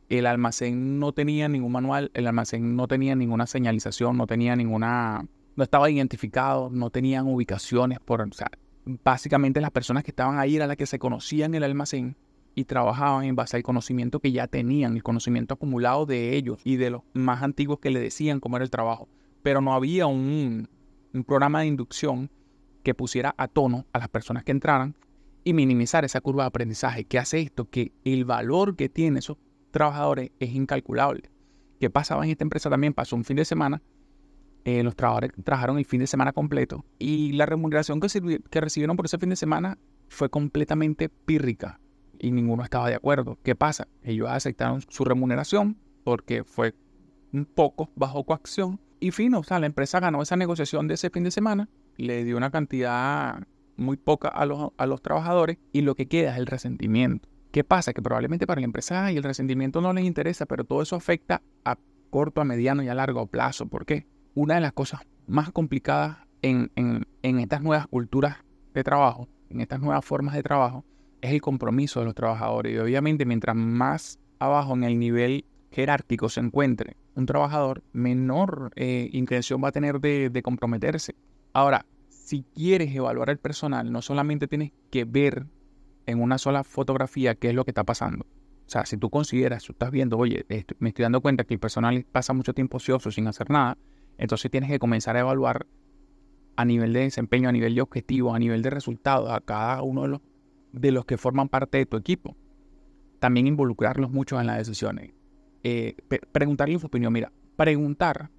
el 0.10 0.26
almacén 0.26 1.00
no 1.00 1.14
tenía 1.14 1.48
ningún 1.48 1.72
manual, 1.72 2.12
el 2.14 2.28
almacén 2.28 2.76
no 2.76 2.88
tenía 2.88 3.16
ninguna 3.16 3.48
señalización, 3.48 4.18
no 4.18 4.28
tenía 4.28 4.56
ninguna, 4.56 5.26
no 5.56 5.64
estaba 5.64 5.90
identificado, 5.90 6.70
no 6.70 6.90
tenían 6.90 7.28
ubicaciones, 7.28 8.00
por, 8.00 8.22
o 8.22 8.34
sea, 8.34 8.50
básicamente 8.86 9.62
las 9.62 9.72
personas 9.72 10.04
que 10.04 10.12
estaban 10.12 10.40
ahí 10.40 10.56
eran 10.56 10.68
las 10.68 10.78
que 10.78 10.86
se 10.86 11.00
conocían 11.00 11.56
el 11.56 11.64
almacén 11.64 12.18
y 12.56 12.66
trabajaban 12.66 13.24
en 13.24 13.36
base 13.36 13.58
al 13.58 13.64
conocimiento 13.64 14.20
que 14.20 14.32
ya 14.32 14.48
tenían, 14.48 14.96
el 14.96 15.04
conocimiento 15.04 15.54
acumulado 15.54 16.06
de 16.06 16.36
ellos 16.36 16.60
y 16.64 16.76
de 16.76 16.90
los 16.90 17.02
más 17.14 17.44
antiguos 17.44 17.80
que 17.80 17.92
le 17.92 18.00
decían 18.00 18.40
cómo 18.40 18.58
era 18.58 18.66
el 18.66 18.72
trabajo. 18.72 19.08
Pero 19.44 19.62
no 19.62 19.74
había 19.74 20.08
un, 20.08 20.68
un 21.14 21.24
programa 21.24 21.62
de 21.62 21.68
inducción 21.68 22.30
que 22.84 22.94
pusiera 22.94 23.34
a 23.38 23.48
tono 23.48 23.86
a 23.94 24.00
las 24.00 24.10
personas 24.10 24.44
que 24.44 24.52
entraran 24.52 24.96
y 25.44 25.54
minimizar 25.54 26.06
esa 26.06 26.22
curva 26.22 26.44
de 26.44 26.48
aprendizaje. 26.48 27.06
¿Qué 27.06 27.20
hace 27.20 27.42
esto? 27.42 27.70
Que 27.70 27.94
el 28.04 28.26
valor 28.26 28.76
que 28.76 28.90
tienen 28.90 29.18
esos 29.18 29.38
trabajadores 29.72 30.32
es 30.40 30.52
incalculable. 30.52 31.30
¿Qué 31.80 31.90
pasaba 31.90 32.24
en 32.24 32.32
esta 32.32 32.44
empresa 32.44 32.70
también? 32.70 32.94
Pasó 32.94 33.16
un 33.16 33.24
fin 33.24 33.38
de 33.38 33.46
semana, 33.46 33.82
eh, 34.64 34.84
los 34.84 34.96
trabajadores 34.96 35.32
trabajaron 35.44 35.80
el 35.80 35.86
fin 35.86 36.02
de 36.02 36.08
semana 36.08 36.34
completo 36.34 36.86
y 37.00 37.32
la 37.32 37.48
remuneración 37.48 38.00
que, 38.00 38.40
que 38.50 38.62
recibieron 38.62 38.96
por 38.96 39.06
ese 39.06 39.18
fin 39.18 39.30
de 39.30 39.36
semana 39.36 39.80
fue 40.08 40.30
completamente 40.30 41.10
pírrica 41.10 41.80
y 42.20 42.32
ninguno 42.32 42.64
estaba 42.64 42.88
de 42.88 42.96
acuerdo. 42.96 43.40
¿Qué 43.44 43.56
pasa? 43.56 43.88
Ellos 44.04 44.30
aceptaron 44.30 44.82
su 44.88 45.04
remuneración 45.04 45.78
porque 46.04 46.44
fue 46.44 46.76
un 47.34 47.46
poco 47.46 47.90
bajo 47.96 48.24
coacción 48.24 48.80
y 49.00 49.10
fino, 49.10 49.40
o 49.40 49.44
sea, 49.44 49.60
la 49.60 49.66
empresa 49.66 50.00
ganó 50.00 50.22
esa 50.22 50.36
negociación 50.36 50.88
de 50.88 50.94
ese 50.94 51.10
fin 51.10 51.24
de 51.24 51.32
semana, 51.32 51.68
le 51.98 52.24
dio 52.24 52.38
una 52.38 52.52
cantidad 52.52 53.42
muy 53.78 53.98
poca 53.98 54.28
a 54.28 54.46
los, 54.46 54.72
a 54.78 54.86
los 54.86 55.02
trabajadores 55.02 55.58
y 55.74 55.82
lo 55.82 55.96
que 55.96 56.08
queda 56.08 56.34
es 56.34 56.38
el 56.38 56.46
resentimiento. 56.46 57.28
¿Qué 57.52 57.64
pasa? 57.66 57.94
Que 57.94 58.02
probablemente 58.02 58.48
para 58.48 58.62
la 58.62 58.66
empresa 58.66 59.12
y 59.12 59.18
el 59.18 59.24
resentimiento 59.24 59.82
no 59.82 59.92
les 59.92 60.06
interesa, 60.06 60.46
pero 60.46 60.64
todo 60.64 60.82
eso 60.82 60.96
afecta 60.96 61.42
a 61.66 61.78
corto, 62.10 62.40
a 62.40 62.46
mediano 62.46 62.82
y 62.82 62.88
a 62.88 62.96
largo 62.96 63.28
plazo. 63.28 63.68
¿Por 63.68 63.86
qué? 63.86 64.08
Una 64.36 64.56
de 64.56 64.62
las 64.62 64.72
cosas 64.72 65.02
más 65.28 65.52
complicadas 65.52 66.20
en, 66.42 66.72
en, 66.76 67.40
estas 67.40 67.62
nuevas 67.62 67.88
culturas 67.88 68.38
de 68.74 68.84
trabajo, 68.84 69.28
en 69.50 69.62
estas 69.62 69.80
nuevas 69.82 70.06
formas 70.06 70.34
de 70.34 70.44
trabajo, 70.44 70.86
es 71.22 71.32
el 71.32 71.42
compromiso 71.42 72.00
de 72.00 72.06
los 72.06 72.16
trabajadores. 72.16 72.74
Y 72.74 72.78
obviamente 72.78 73.26
mientras 73.26 73.56
más 73.56 74.20
abajo 74.40 74.74
en 74.74 74.86
el 74.86 74.98
nivel 74.98 75.46
jerárquico 75.72 76.30
se 76.30 76.40
encuentre 76.40 76.96
un 77.16 77.26
trabajador, 77.26 77.84
menor 77.92 78.72
eh, 78.76 79.10
intención 79.12 79.62
va 79.64 79.70
a 79.70 79.72
tener 79.72 80.00
de, 80.00 80.42
comprometerse. 80.42 81.16
Ahora, 81.54 81.86
si 82.08 82.44
quieres 82.56 82.96
evaluar 82.96 83.30
el 83.30 83.38
personal, 83.38 83.92
no 83.92 84.02
solamente 84.02 84.48
tienes 84.48 84.72
que 84.90 85.04
ver 85.04 85.48
en 86.06 86.22
una 86.22 86.38
sola 86.38 86.64
fotografía 86.64 87.36
qué 87.36 87.50
es 87.50 87.56
lo 87.56 87.66
que 87.66 87.72
está 87.72 87.84
pasando. 87.84 88.26
O 88.26 88.70
sea, 88.72 88.86
si 88.86 88.98
tú 88.98 89.10
consideras, 89.10 89.64
tú 89.64 89.74
estás 89.74 89.92
viendo, 89.92 90.18
oye, 90.18 90.46
me 90.80 90.90
estoy 90.90 91.04
dando 91.04 91.22
cuenta 91.22 91.44
que 91.44 91.54
el 91.54 91.60
personal 91.60 92.06
pasa 92.12 92.34
mucho 92.34 92.54
tiempo 92.54 92.78
ocioso 92.78 93.12
sin 93.12 93.28
hacer 93.28 93.50
nada, 93.50 93.78
entonces 94.18 94.50
tienes 94.50 94.70
que 94.70 94.80
comenzar 94.80 95.18
a 95.18 95.22
evaluar 95.22 95.66
a 96.56 96.66
nivel 96.66 96.94
de 96.94 97.02
desempeño, 97.02 97.50
a 97.50 97.52
nivel 97.52 97.76
de 97.76 97.82
objetivo, 97.82 98.34
a 98.34 98.40
nivel 98.40 98.62
de 98.62 98.70
resultados 98.70 99.30
a 99.30 99.42
cada 99.42 99.82
uno 99.82 100.04
de 100.04 100.08
los, 100.10 100.22
de 100.72 100.92
los 100.92 101.06
que 101.06 101.18
forman 101.18 101.50
parte 101.50 101.80
de 101.80 101.86
tu 101.86 101.98
equipo. 101.98 102.36
También 103.20 103.48
involucrarlos 103.48 104.12
mucho 104.12 104.40
en 104.40 104.48
las 104.48 104.58
decisiones 104.58 105.12
eh, 105.64 105.96
preguntarle 106.32 106.80
su 106.80 106.88
opinión. 106.88 107.14
Mira, 107.14 107.32
preguntar, 107.56 108.30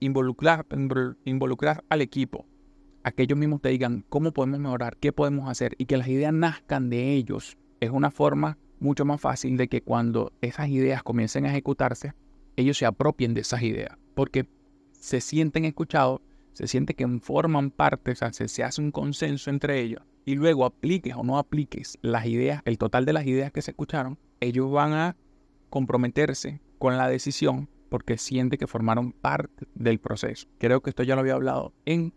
involucrar, 0.00 0.66
involucrar 1.24 1.84
al 1.88 2.00
equipo, 2.00 2.46
que 3.12 3.22
ellos 3.24 3.38
mismos 3.38 3.60
te 3.60 3.68
digan 3.70 4.04
cómo 4.08 4.32
podemos 4.32 4.60
mejorar, 4.60 4.96
qué 4.96 5.12
podemos 5.12 5.48
hacer 5.48 5.74
y 5.78 5.86
que 5.86 5.96
las 5.96 6.08
ideas 6.08 6.32
nazcan 6.32 6.90
de 6.90 7.14
ellos, 7.14 7.58
es 7.80 7.90
una 7.90 8.10
forma 8.10 8.58
mucho 8.80 9.04
más 9.04 9.20
fácil 9.20 9.56
de 9.56 9.68
que 9.68 9.82
cuando 9.82 10.32
esas 10.40 10.68
ideas 10.68 11.02
comiencen 11.02 11.46
a 11.46 11.50
ejecutarse, 11.50 12.14
ellos 12.56 12.78
se 12.78 12.86
apropien 12.86 13.34
de 13.34 13.42
esas 13.42 13.62
ideas, 13.62 13.96
porque 14.14 14.48
se 14.92 15.20
sienten 15.20 15.64
escuchados, 15.64 16.20
se 16.52 16.66
siente 16.66 16.94
que 16.94 17.06
forman 17.20 17.70
parte, 17.70 18.12
o 18.12 18.16
sea, 18.16 18.32
se, 18.32 18.48
se 18.48 18.64
hace 18.64 18.80
un 18.80 18.90
consenso 18.90 19.50
entre 19.50 19.80
ellos, 19.80 20.02
y 20.24 20.34
luego 20.34 20.64
apliques 20.64 21.14
o 21.16 21.22
no 21.22 21.38
apliques 21.38 21.98
las 22.02 22.26
ideas, 22.26 22.62
el 22.64 22.78
total 22.78 23.04
de 23.04 23.12
las 23.12 23.26
ideas 23.26 23.52
que 23.52 23.62
se 23.62 23.70
escucharon, 23.70 24.18
ellos 24.40 24.70
van 24.70 24.92
a 24.92 25.16
comprometerse 25.70 26.60
con 26.78 26.96
la 26.96 27.08
decisión 27.08 27.68
porque 27.88 28.18
siente 28.18 28.58
que 28.58 28.66
formaron 28.66 29.12
parte 29.12 29.66
del 29.74 29.98
proceso. 29.98 30.46
Creo 30.58 30.82
que 30.82 30.90
esto 30.90 31.02
ya 31.02 31.14
lo 31.14 31.22
había 31.22 31.34
hablado 31.34 31.72
en 31.86 32.12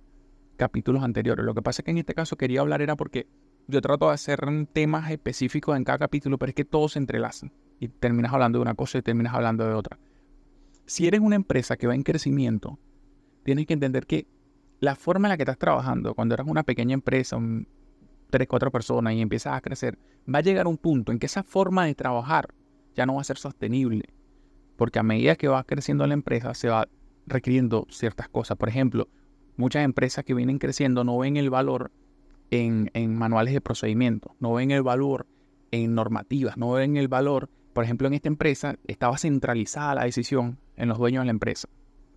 capítulos 0.61 1.01
anteriores. 1.01 1.43
Lo 1.43 1.55
que 1.55 1.63
pasa 1.63 1.81
es 1.81 1.85
que 1.85 1.89
en 1.89 1.97
este 1.97 2.13
caso 2.13 2.37
quería 2.37 2.61
hablar 2.61 2.83
era 2.83 2.95
porque 2.95 3.25
yo 3.67 3.81
trato 3.81 4.09
de 4.09 4.13
hacer 4.13 4.41
temas 4.71 5.09
específicos 5.09 5.75
en 5.75 5.83
cada 5.83 5.97
capítulo, 5.97 6.37
pero 6.37 6.51
es 6.51 6.55
que 6.55 6.65
todos 6.65 6.91
se 6.91 6.99
entrelazan 6.99 7.51
y 7.79 7.87
terminas 7.87 8.31
hablando 8.31 8.59
de 8.59 8.61
una 8.61 8.75
cosa 8.75 8.99
y 8.99 9.01
terminas 9.01 9.33
hablando 9.33 9.65
de 9.65 9.73
otra. 9.73 9.97
Si 10.85 11.07
eres 11.07 11.19
una 11.19 11.35
empresa 11.35 11.77
que 11.77 11.87
va 11.87 11.95
en 11.95 12.03
crecimiento, 12.03 12.77
tienes 13.43 13.65
que 13.65 13.73
entender 13.73 14.05
que 14.05 14.27
la 14.79 14.93
forma 14.93 15.27
en 15.27 15.29
la 15.31 15.37
que 15.37 15.43
estás 15.43 15.57
trabajando, 15.57 16.13
cuando 16.13 16.35
eres 16.35 16.45
una 16.45 16.61
pequeña 16.61 16.93
empresa, 16.93 17.37
un, 17.37 17.67
tres, 18.29 18.47
cuatro 18.47 18.69
personas 18.69 19.15
y 19.15 19.21
empiezas 19.21 19.55
a 19.55 19.61
crecer, 19.61 19.97
va 20.31 20.39
a 20.39 20.43
llegar 20.43 20.67
un 20.67 20.77
punto 20.77 21.11
en 21.11 21.17
que 21.17 21.25
esa 21.25 21.41
forma 21.41 21.87
de 21.87 21.95
trabajar 21.95 22.53
ya 22.93 23.07
no 23.07 23.15
va 23.15 23.21
a 23.21 23.23
ser 23.23 23.37
sostenible. 23.37 24.13
Porque 24.75 24.99
a 24.99 25.03
medida 25.03 25.35
que 25.37 25.47
va 25.47 25.63
creciendo 25.63 26.05
la 26.05 26.13
empresa, 26.13 26.53
se 26.53 26.69
va 26.69 26.87
requiriendo 27.25 27.87
ciertas 27.89 28.29
cosas. 28.29 28.57
Por 28.57 28.69
ejemplo, 28.69 29.07
muchas 29.61 29.85
empresas 29.85 30.25
que 30.25 30.33
vienen 30.33 30.57
creciendo 30.57 31.03
no 31.03 31.17
ven 31.17 31.37
el 31.37 31.49
valor 31.49 31.91
en, 32.49 32.89
manuales 33.15 33.53
de 33.53 33.61
procedimiento, 33.61 34.35
no 34.39 34.53
ven 34.53 34.71
el 34.71 34.83
valor 34.83 35.27
en 35.71 35.95
normativas, 35.95 36.57
no 36.57 36.71
ven 36.71 36.97
el 36.97 37.07
valor. 37.07 37.49
Por 37.73 37.85
ejemplo, 37.85 38.07
en 38.07 38.13
esta 38.13 38.27
empresa 38.27 38.75
estaba 38.87 39.17
centralizada 39.17 39.95
la 39.95 40.03
decisión 40.03 40.57
en 40.75 40.89
los 40.89 40.97
dueños 40.97 41.21
de 41.21 41.27
la 41.27 41.31
empresa. 41.31 41.69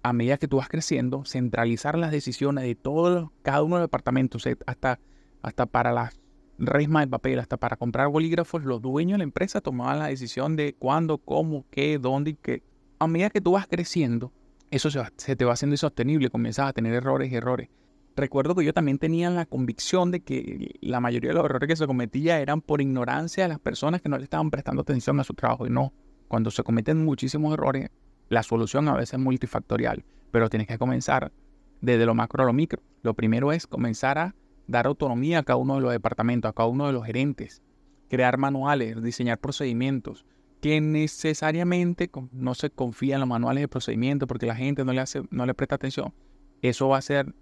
A 0.03 0.13
medida 0.13 0.39
que 0.39 0.49
tú 0.49 0.57
vas 0.57 0.69
creciendo, 0.69 1.25
centralizar 1.25 1.97
las 1.97 2.11
decisiones 2.11 2.65
de 2.65 2.75
todos, 2.75 3.31
cada 3.43 3.63
uno 3.63 3.77
de 3.77 3.83
los 3.83 3.89
departamentos, 3.89 4.45
hasta, 4.67 4.99
hasta 5.43 5.67
para 5.67 5.93
las 5.93 6.19
resma 6.59 7.01
de 7.01 7.07
papel, 7.07 7.39
hasta 7.39 7.57
para 7.57 7.77
comprar 7.77 8.09
bolígrafos, 8.09 8.65
los 8.65 8.83
dueños 8.83 9.15
de 9.15 9.19
la 9.19 9.25
empresa 9.25 9.61
tomaban 9.61 9.99
la 9.99 10.09
decisión 10.09 10.57
de 10.57 10.75
cuándo, 10.75 11.19
cómo, 11.19 11.65
qué, 11.71 11.99
dónde 11.99 12.33
y 12.33 12.35
qué. 12.35 12.63
A 12.99 13.07
medida 13.07 13.31
que 13.31 13.41
tú 13.41 13.53
vas 13.53 13.67
creciendo, 13.67 14.33
eso 14.71 14.91
se, 14.91 15.37
te 15.37 15.45
va 15.45 15.53
haciendo 15.53 15.75
insostenible, 15.75 16.31
comienzas 16.31 16.69
a 16.69 16.73
tener 16.73 16.95
errores 16.95 17.31
y 17.31 17.37
errores. 17.37 17.69
Recuerdo 18.17 18.55
que 18.55 18.65
yo 18.65 18.73
también 18.73 18.99
tenía 18.99 19.29
la 19.31 19.45
convicción 19.45 20.11
de 20.11 20.21
que 20.21 20.77
la 20.81 21.01
mayoría 21.01 21.31
de 21.31 21.35
los 21.35 21.45
errores 21.45 21.69
que 21.69 21.77
se 21.77 21.87
cometía 21.87 22.41
eran 22.41 22.61
por 22.61 22.81
ignorancia 22.81 23.45
de 23.45 23.49
las 23.49 23.59
personas 23.59 24.01
que 24.01 24.09
no 24.09 24.19
le 24.19 24.25
estaban 24.25 24.51
prestando 24.51 24.83
atención 24.83 25.19
a 25.19 25.25
su 25.25 25.35
trabajo. 25.35 25.67
Y 25.67 25.71
no, 25.71 25.93
cuando 26.29 26.51
se 26.51 26.63
cometen 26.63 27.05
muchísimos 27.05 27.53
errores, 27.53 27.91
la 28.29 28.43
solución 28.43 28.89
a 28.89 28.95
veces 28.95 29.15
es 29.15 29.21
multifactorial, 29.21 30.05
pero 30.31 30.49
tienes 30.49 30.69
que 30.69 30.79
comenzar 30.79 31.33
desde 31.81 32.07
lo 32.07 32.15
macro 32.15 32.45
a 32.45 32.47
lo 32.47 32.53
micro. 32.53 32.83
Lo 33.03 33.15
primero 33.15 33.53
es 33.53 33.67
comenzar 33.67 34.19
a 34.19 34.35
dar 34.67 34.87
autonomía 34.87 35.41
a 35.41 35.43
cada 35.43 35.57
uno 35.57 35.75
de 35.75 35.81
los 35.81 35.93
departamentos, 35.93 36.49
a 36.49 36.53
cada 36.53 36.69
uno 36.69 36.87
de 36.87 36.93
los 36.93 37.05
gerentes, 37.05 37.63
crear 38.09 38.39
manuales, 38.39 39.03
diseñar 39.03 39.39
procedimientos, 39.39 40.25
que 40.65 40.81
necesariamente 40.81 42.11
no 42.33 42.55
se 42.55 42.71
confía 42.71 43.17
en 43.17 43.21
los 43.21 43.29
manuales 43.29 43.61
de 43.61 43.69
procedimiento 43.69 44.27
porque 44.27 44.47
la 44.47 44.57
gente 44.57 44.83
no 44.83 44.95
le, 44.95 45.01
hace, 45.03 45.21
no 45.31 45.45
le 45.45 45.53
presta 45.53 45.75
atención. 45.75 46.15
Eso 46.63 46.89
va 46.89 46.97
a 46.97 47.03
ser 47.03 47.35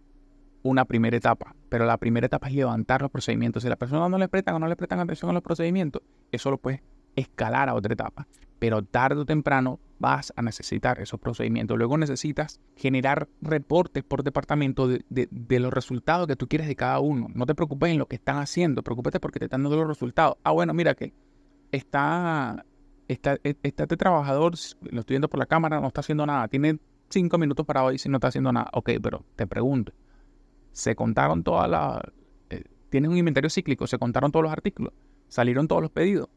una 0.65 0.87
primera 0.87 1.17
etapa, 1.17 1.55
pero 1.69 1.87
la 1.87 1.99
primera 1.99 2.27
etapa 2.27 2.49
es 2.49 2.55
levantar 2.55 3.01
los 3.01 3.13
procedimientos. 3.13 3.63
Si 3.63 3.69
las 3.69 3.79
personas 3.79 4.11
no 4.11 4.19
le 4.19 4.27
prestan 4.27 4.57
o 4.57 4.59
no 4.59 4.67
le 4.67 4.75
prestan 4.75 4.99
atención 4.99 5.31
a 5.31 5.35
los 5.35 5.43
procedimientos, 5.45 6.03
eso 6.33 6.51
lo 6.51 6.59
puedes 6.59 6.81
escalar 7.15 7.69
a 7.69 7.75
otra 7.75 7.93
etapa. 7.93 8.27
Pero 8.59 8.83
tarde 8.83 9.21
o 9.21 9.25
temprano 9.25 9.79
vas 10.01 10.33
a 10.35 10.43
necesitar 10.43 11.01
esos 11.01 11.21
procedimientos. 11.21 11.79
Luego 11.79 11.97
necesitas 11.99 12.61
generar 12.75 13.29
reportes 13.41 14.03
por 14.03 14.25
departamento 14.25 14.89
de, 14.89 15.61
los 15.61 15.73
resultados 15.73 16.27
que 16.27 16.35
tú 16.35 16.49
quieres 16.49 16.67
de 16.67 16.75
cada 16.75 16.99
uno. 16.99 17.29
No 17.33 17.47
te 17.47 17.55
preocupes 17.55 17.93
en 17.93 17.99
lo 17.99 18.07
que 18.07 18.17
están 18.17 18.39
haciendo, 18.39 18.83
preocúpate 18.83 19.21
porque 19.21 19.39
te 19.39 19.45
están 19.45 19.63
dando 19.63 19.77
los 19.77 19.87
resultados. 19.87 20.39
Ah, 20.43 20.51
bueno, 20.51 20.75
mira 20.75 20.97
que 20.97 21.15
está, 21.71 22.67
está, 23.13 23.39
e, 23.45 23.57
está 23.63 23.85
este 23.85 23.97
trabajador, 23.97 24.55
lo 24.91 25.01
estoy 25.01 25.15
viendo 25.15 25.29
por 25.29 25.39
la 25.39 25.47
cámara, 25.47 25.81
no 25.81 25.89
está 25.89 26.01
haciendo 26.01 26.27
nada. 26.27 26.49
Tiene 26.49 26.79
cinco 27.09 27.39
minutos 27.39 27.65
para 27.67 27.85
hoy 27.85 27.99
si 27.99 28.09
no 28.09 28.17
está 28.17 28.29
haciendo 28.29 28.53
nada. 28.53 28.69
Ok, 28.73 28.91
pero 29.03 29.25
te 29.37 29.47
pregunto, 29.47 29.93
¿se 30.73 30.95
contaron 30.95 31.43
todas 31.43 31.71
las... 31.71 32.01
Eh, 32.51 32.65
tienes 32.91 33.11
un 33.11 33.17
inventario 33.17 33.51
cíclico, 33.51 33.87
se 33.87 33.99
contaron 33.99 34.33
todos 34.33 34.45
los 34.45 34.53
artículos, 34.53 34.93
salieron 35.29 35.69
todos 35.69 35.83
los 35.83 35.91
pedidos, 35.91 36.29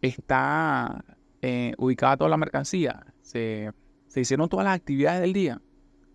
está 0.00 1.04
eh, 1.42 1.74
ubicada 1.78 2.16
toda 2.16 2.30
la 2.30 2.36
mercancía, 2.36 3.06
se, 3.20 3.72
hicieron 4.14 4.48
todas 4.48 4.64
las 4.64 4.76
actividades 4.76 5.20
del 5.20 5.32
día. 5.32 5.60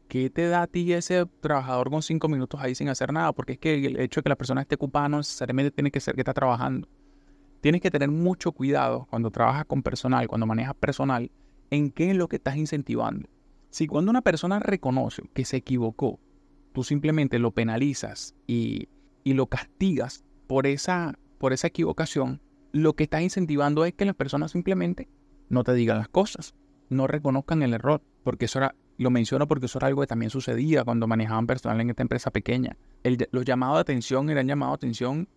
¿Qué 0.08 0.30
te 0.30 0.48
da 0.48 0.62
a 0.62 0.68
ti 0.68 0.94
ese 0.94 1.26
trabajador 1.42 1.90
con 1.90 2.02
cinco 2.02 2.30
minutos 2.30 2.62
ahí 2.62 2.76
sin 2.76 2.88
hacer 2.88 3.12
nada? 3.12 3.34
Porque 3.34 3.54
es 3.54 3.60
que 3.60 3.74
el 3.86 4.00
hecho 4.00 4.22
de 4.22 4.24
que 4.24 4.30
la 4.30 4.38
persona 4.38 4.62
esté 4.62 4.76
ocupada 4.76 5.10
no 5.10 5.18
necesariamente 5.18 5.72
tiene 5.72 5.92
que 5.92 6.00
ser 6.00 6.16
que 6.16 6.22
está 6.22 6.34
trabajando. 6.34 6.88
Tienes 7.62 7.82
que 7.82 7.92
tener 7.92 8.10
mucho 8.10 8.52
cuidado 8.52 9.08
cuando 9.10 9.32
trabajas 9.32 9.66
con 9.66 9.84
personal, 9.84 10.28
cuando 10.28 10.46
manejas 10.46 10.76
personal, 10.76 11.32
en 11.70 11.92
qué 11.92 12.12
es 12.12 12.18
lo 12.18 12.28
que 12.28 12.38
estás 12.38 12.58
incentivando. 12.58 13.28
Si 13.70 13.88
cuando 13.88 14.12
una 14.12 14.22
persona 14.22 14.60
reconoce 14.60 15.24
que 15.34 15.46
se 15.46 15.58
equivocó, 15.58 16.20
tú 16.74 16.84
simplemente 16.84 17.40
lo 17.40 17.52
penalizas 17.52 18.36
y, 18.46 18.88
y 19.24 19.34
lo 19.34 19.48
castigas 19.48 20.24
por 20.48 20.68
esa, 20.68 21.18
por 21.38 21.52
esa 21.52 21.68
equivocación, 21.68 22.42
lo 22.72 22.94
que 22.94 23.04
estás 23.04 23.22
incentivando 23.22 23.86
es 23.86 23.94
que 23.94 24.06
las 24.06 24.16
personas 24.16 24.52
simplemente 24.52 25.10
no 25.50 25.64
te 25.64 25.74
digan 25.74 25.98
las 25.98 26.10
cosas, 26.10 26.56
no 26.90 27.08
reconozcan 27.08 27.64
el 27.64 27.74
error, 27.74 28.02
porque 28.24 28.46
eso 28.46 28.60
era, 28.60 28.76
lo 28.98 29.10
menciono 29.10 29.48
porque 29.48 29.66
eso 29.66 29.80
era 29.80 29.88
algo 29.88 30.02
que 30.02 30.08
también 30.08 30.30
sucedía 30.30 30.84
cuando 30.84 31.08
manejaban 31.08 31.48
personal 31.48 31.80
en 31.82 31.90
esta 31.90 32.02
empresa 32.02 32.32
pequeña. 32.32 32.78
los 33.32 33.46
llamados 33.46 33.78
de 33.78 33.82
atención 33.82 34.30
eran 34.30 34.48
llamados 34.48 34.74
de 34.74 34.88
atención 34.88 35.28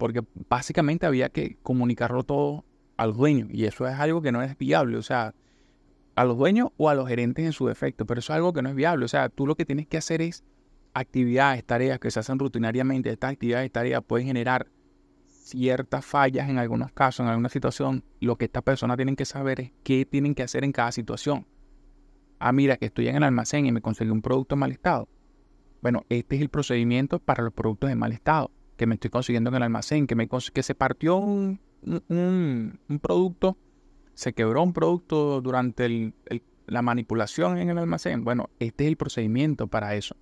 porque 0.00 0.22
básicamente 0.48 1.04
había 1.04 1.28
que 1.28 1.58
comunicarlo 1.62 2.24
todo 2.24 2.64
al 2.96 3.12
dueño 3.12 3.48
y 3.50 3.66
eso 3.66 3.86
es 3.86 3.98
algo 3.98 4.22
que 4.22 4.32
no 4.32 4.42
es 4.42 4.56
viable, 4.56 4.96
o 4.96 5.02
sea, 5.02 5.34
a 6.16 6.24
los 6.24 6.38
dueños 6.38 6.70
o 6.78 6.88
a 6.88 6.94
los 6.94 7.06
gerentes 7.06 7.44
en 7.44 7.52
su 7.52 7.66
defecto, 7.66 8.06
pero 8.06 8.20
eso 8.20 8.32
es 8.32 8.36
algo 8.38 8.54
que 8.54 8.62
no 8.62 8.70
es 8.70 8.74
viable, 8.74 9.04
o 9.04 9.08
sea, 9.08 9.28
tú 9.28 9.46
lo 9.46 9.56
que 9.56 9.66
tienes 9.66 9.86
que 9.86 9.98
hacer 9.98 10.22
es 10.22 10.42
actividades, 10.94 11.64
tareas 11.64 12.00
que 12.00 12.10
se 12.10 12.18
hacen 12.18 12.38
rutinariamente, 12.38 13.10
estas 13.10 13.32
actividades, 13.32 13.70
tareas 13.70 14.02
pueden 14.02 14.26
generar 14.26 14.68
ciertas 15.26 16.02
fallas 16.06 16.48
en 16.48 16.56
algunos 16.56 16.92
casos, 16.92 17.24
en 17.24 17.30
alguna 17.30 17.50
situación, 17.50 18.02
lo 18.20 18.36
que 18.36 18.46
estas 18.46 18.62
personas 18.62 18.96
tienen 18.96 19.16
que 19.16 19.26
saber 19.26 19.60
es 19.60 19.72
qué 19.84 20.06
tienen 20.06 20.34
que 20.34 20.42
hacer 20.42 20.64
en 20.64 20.72
cada 20.72 20.92
situación. 20.92 21.46
Ah, 22.38 22.52
mira, 22.52 22.78
que 22.78 22.86
estoy 22.86 23.08
en 23.08 23.16
el 23.16 23.22
almacén 23.22 23.66
y 23.66 23.72
me 23.72 23.82
conseguí 23.82 24.10
un 24.10 24.22
producto 24.22 24.54
en 24.54 24.60
mal 24.60 24.72
estado. 24.72 25.08
Bueno, 25.82 26.06
este 26.08 26.36
es 26.36 26.42
el 26.42 26.48
procedimiento 26.48 27.18
para 27.18 27.44
los 27.44 27.52
productos 27.52 27.90
en 27.90 27.98
mal 27.98 28.12
estado, 28.12 28.50
que 28.80 28.86
me 28.86 28.94
estoy 28.94 29.10
consiguiendo 29.10 29.50
en 29.50 29.56
el 29.56 29.62
almacén, 29.62 30.06
que, 30.06 30.14
me, 30.14 30.26
que 30.26 30.62
se 30.62 30.74
partió 30.74 31.18
un, 31.18 31.60
producto, 33.02 33.58
se 34.14 34.32
quebró 34.32 34.62
un 34.62 34.72
producto 34.72 35.40
durante 35.42 36.14
la 36.66 36.80
manipulación 36.80 37.58
en 37.58 37.68
el 37.70 37.76
almacén. 37.76 38.24
Bueno, 38.24 38.48
este 38.58 38.84
es 38.84 38.88
el 38.88 38.96
procedimiento 38.96 39.66
para 39.68 39.94
eso. 39.96 40.16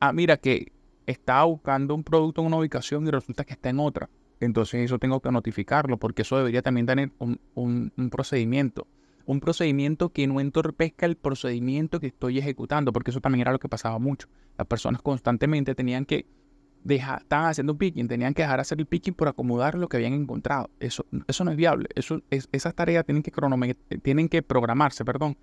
Ah, 0.00 0.12
mira 0.12 0.38
que 0.38 0.72
estaba 1.06 1.44
buscando 1.44 1.94
un 1.94 2.02
producto 2.02 2.40
en 2.40 2.46
una 2.46 2.56
ubicación 2.56 3.06
y 3.06 3.10
resulta 3.10 3.44
que 3.44 3.52
está 3.52 3.68
en 3.68 3.78
otra 3.78 4.08
entonces 4.44 4.80
eso 4.84 4.98
tengo 4.98 5.20
que 5.20 5.30
notificarlo 5.30 5.98
porque 5.98 6.22
eso 6.22 6.36
debería 6.36 6.62
también 6.62 6.86
tener 6.86 7.12
un, 7.18 7.92
procedimiento. 8.10 8.86
Un 9.24 9.38
procedimiento 9.38 10.08
que 10.08 10.26
no 10.26 10.40
entorpezca 10.40 11.06
el 11.06 11.16
procedimiento 11.16 12.00
que 12.00 12.08
estoy 12.08 12.38
ejecutando, 12.38 12.92
porque 12.92 13.12
eso 13.12 13.20
también 13.20 13.42
era 13.42 13.52
lo 13.52 13.60
que 13.60 13.68
pasaba 13.68 13.98
mucho. 14.00 14.28
Las 14.58 14.66
personas 14.66 15.00
constantemente 15.00 15.74
tenían 15.76 16.04
que 16.04 16.26
dejar, 16.84 17.22
estaban 17.22 17.46
haciendo 17.46 17.72
un 17.72 17.78
picking, 17.78 18.08
tenían 18.08 18.34
que 18.34 18.42
dejar 18.42 18.60
hacer 18.60 18.78
el 18.78 18.86
picking 18.86 19.14
por 19.14 19.28
acomodar 19.28 19.76
lo 19.76 19.88
que 19.88 19.96
habían 19.96 20.12
encontrado. 20.12 20.70
Eso, 20.80 21.06
eso 21.26 21.44
no 21.44 21.50
es 21.50 21.56
viable. 21.56 21.88
Eso, 21.94 22.22
es, 22.30 22.48
esas 22.52 22.74
tareas 22.74 23.04
tienen 23.04 23.22
que, 23.22 23.74
tienen 24.02 24.28
que 24.28 24.42
programarse, 24.42 25.04
perdón. 25.04 25.36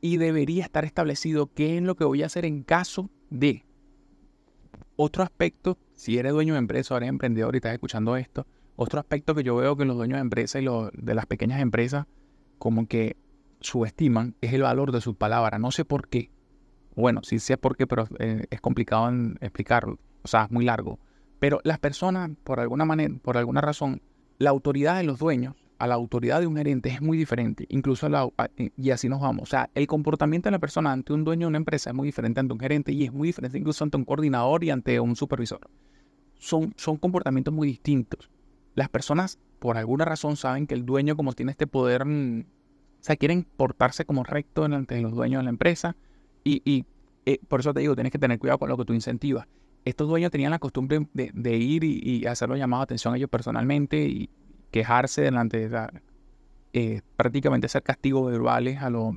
Y 0.00 0.16
debería 0.16 0.64
estar 0.64 0.84
establecido 0.84 1.52
qué 1.52 1.76
es 1.76 1.82
lo 1.82 1.96
que 1.96 2.04
voy 2.04 2.22
a 2.22 2.26
hacer 2.26 2.44
en 2.44 2.62
caso 2.62 3.10
de. 3.30 3.64
Otro 4.96 5.22
aspecto 5.22 5.78
si 5.98 6.16
eres 6.16 6.32
dueño 6.32 6.54
de 6.54 6.60
empresa 6.60 6.94
o 6.94 6.96
eres 6.96 7.08
emprendedor 7.08 7.56
y 7.56 7.58
estás 7.58 7.72
escuchando 7.72 8.16
esto, 8.16 8.46
otro 8.76 9.00
aspecto 9.00 9.34
que 9.34 9.42
yo 9.42 9.56
veo 9.56 9.76
que 9.76 9.84
los 9.84 9.96
dueños 9.96 10.18
de 10.18 10.20
empresa 10.20 10.60
y 10.60 10.62
los 10.62 10.90
de 10.92 11.12
las 11.12 11.26
pequeñas 11.26 11.60
empresas 11.60 12.06
como 12.58 12.86
que 12.86 13.16
subestiman 13.60 14.36
es 14.40 14.52
el 14.52 14.62
valor 14.62 14.92
de 14.92 15.00
sus 15.00 15.16
palabras. 15.16 15.60
No 15.60 15.72
sé 15.72 15.84
por 15.84 16.06
qué. 16.06 16.30
Bueno, 16.94 17.22
sí 17.24 17.40
sé 17.40 17.56
por 17.56 17.76
qué, 17.76 17.88
pero 17.88 18.06
eh, 18.20 18.44
es 18.48 18.60
complicado 18.60 19.10
explicarlo. 19.40 19.98
O 20.28 20.30
sea, 20.30 20.44
es 20.44 20.50
muy 20.50 20.66
largo. 20.66 20.98
Pero 21.38 21.60
las 21.64 21.78
personas, 21.78 22.30
por 22.44 22.60
alguna 22.60 22.84
manera, 22.84 23.14
por 23.22 23.38
alguna 23.38 23.62
razón, 23.62 24.02
la 24.36 24.50
autoridad 24.50 24.98
de 24.98 25.04
los 25.04 25.18
dueños 25.18 25.54
a 25.78 25.86
la 25.86 25.94
autoridad 25.94 26.40
de 26.40 26.46
un 26.46 26.56
gerente 26.56 26.90
es 26.90 27.00
muy 27.00 27.16
diferente, 27.16 27.64
incluso 27.70 28.10
la, 28.10 28.28
y 28.76 28.90
así 28.90 29.08
nos 29.08 29.22
vamos. 29.22 29.44
O 29.44 29.46
sea, 29.46 29.70
el 29.74 29.86
comportamiento 29.86 30.48
de 30.48 30.50
la 30.50 30.58
persona 30.58 30.92
ante 30.92 31.14
un 31.14 31.24
dueño 31.24 31.46
de 31.46 31.48
una 31.48 31.56
empresa 31.56 31.88
es 31.88 31.96
muy 31.96 32.08
diferente 32.08 32.40
ante 32.40 32.52
un 32.52 32.60
gerente 32.60 32.92
y 32.92 33.04
es 33.04 33.12
muy 33.12 33.28
diferente 33.28 33.56
incluso 33.56 33.84
ante 33.84 33.96
un 33.96 34.04
coordinador 34.04 34.64
y 34.64 34.70
ante 34.70 35.00
un 35.00 35.16
supervisor. 35.16 35.60
Son, 36.38 36.74
son 36.76 36.98
comportamientos 36.98 37.54
muy 37.54 37.68
distintos. 37.68 38.28
Las 38.74 38.90
personas, 38.90 39.38
por 39.60 39.78
alguna 39.78 40.04
razón, 40.04 40.36
saben 40.36 40.66
que 40.66 40.74
el 40.74 40.84
dueño, 40.84 41.16
como 41.16 41.32
tiene 41.32 41.52
este 41.52 41.66
poder, 41.66 42.04
mm, 42.04 42.40
o 42.40 42.44
sea, 43.00 43.16
quieren 43.16 43.46
portarse 43.56 44.04
como 44.04 44.24
recto 44.24 44.62
delante 44.62 44.94
de 44.96 45.00
los 45.00 45.14
dueños 45.14 45.40
de 45.40 45.44
la 45.44 45.50
empresa 45.50 45.96
y, 46.44 46.60
y 46.70 46.84
eh, 47.24 47.38
por 47.48 47.60
eso 47.60 47.72
te 47.72 47.80
digo, 47.80 47.94
tienes 47.94 48.12
que 48.12 48.18
tener 48.18 48.38
cuidado 48.38 48.58
con 48.58 48.68
lo 48.68 48.76
que 48.76 48.84
tú 48.84 48.92
incentivas. 48.92 49.46
Estos 49.88 50.08
dueños 50.08 50.30
tenían 50.30 50.50
la 50.50 50.58
costumbre 50.58 51.08
de, 51.12 51.56
ir 51.56 51.84
y, 51.84 52.00
y 52.02 52.26
hacer 52.26 52.48
los 52.48 52.58
llamados 52.58 52.82
de 52.82 52.84
atención 52.84 53.14
a 53.14 53.16
ellos 53.16 53.30
personalmente 53.30 54.04
y, 54.04 54.28
quejarse 54.70 55.22
delante 55.22 55.68
de 55.68 55.88
eh, 56.72 57.00
prácticamente 57.16 57.66
hacer 57.66 57.82
castigos 57.82 58.30
verbales 58.30 58.82
a, 58.82 58.90
los, 58.90 59.14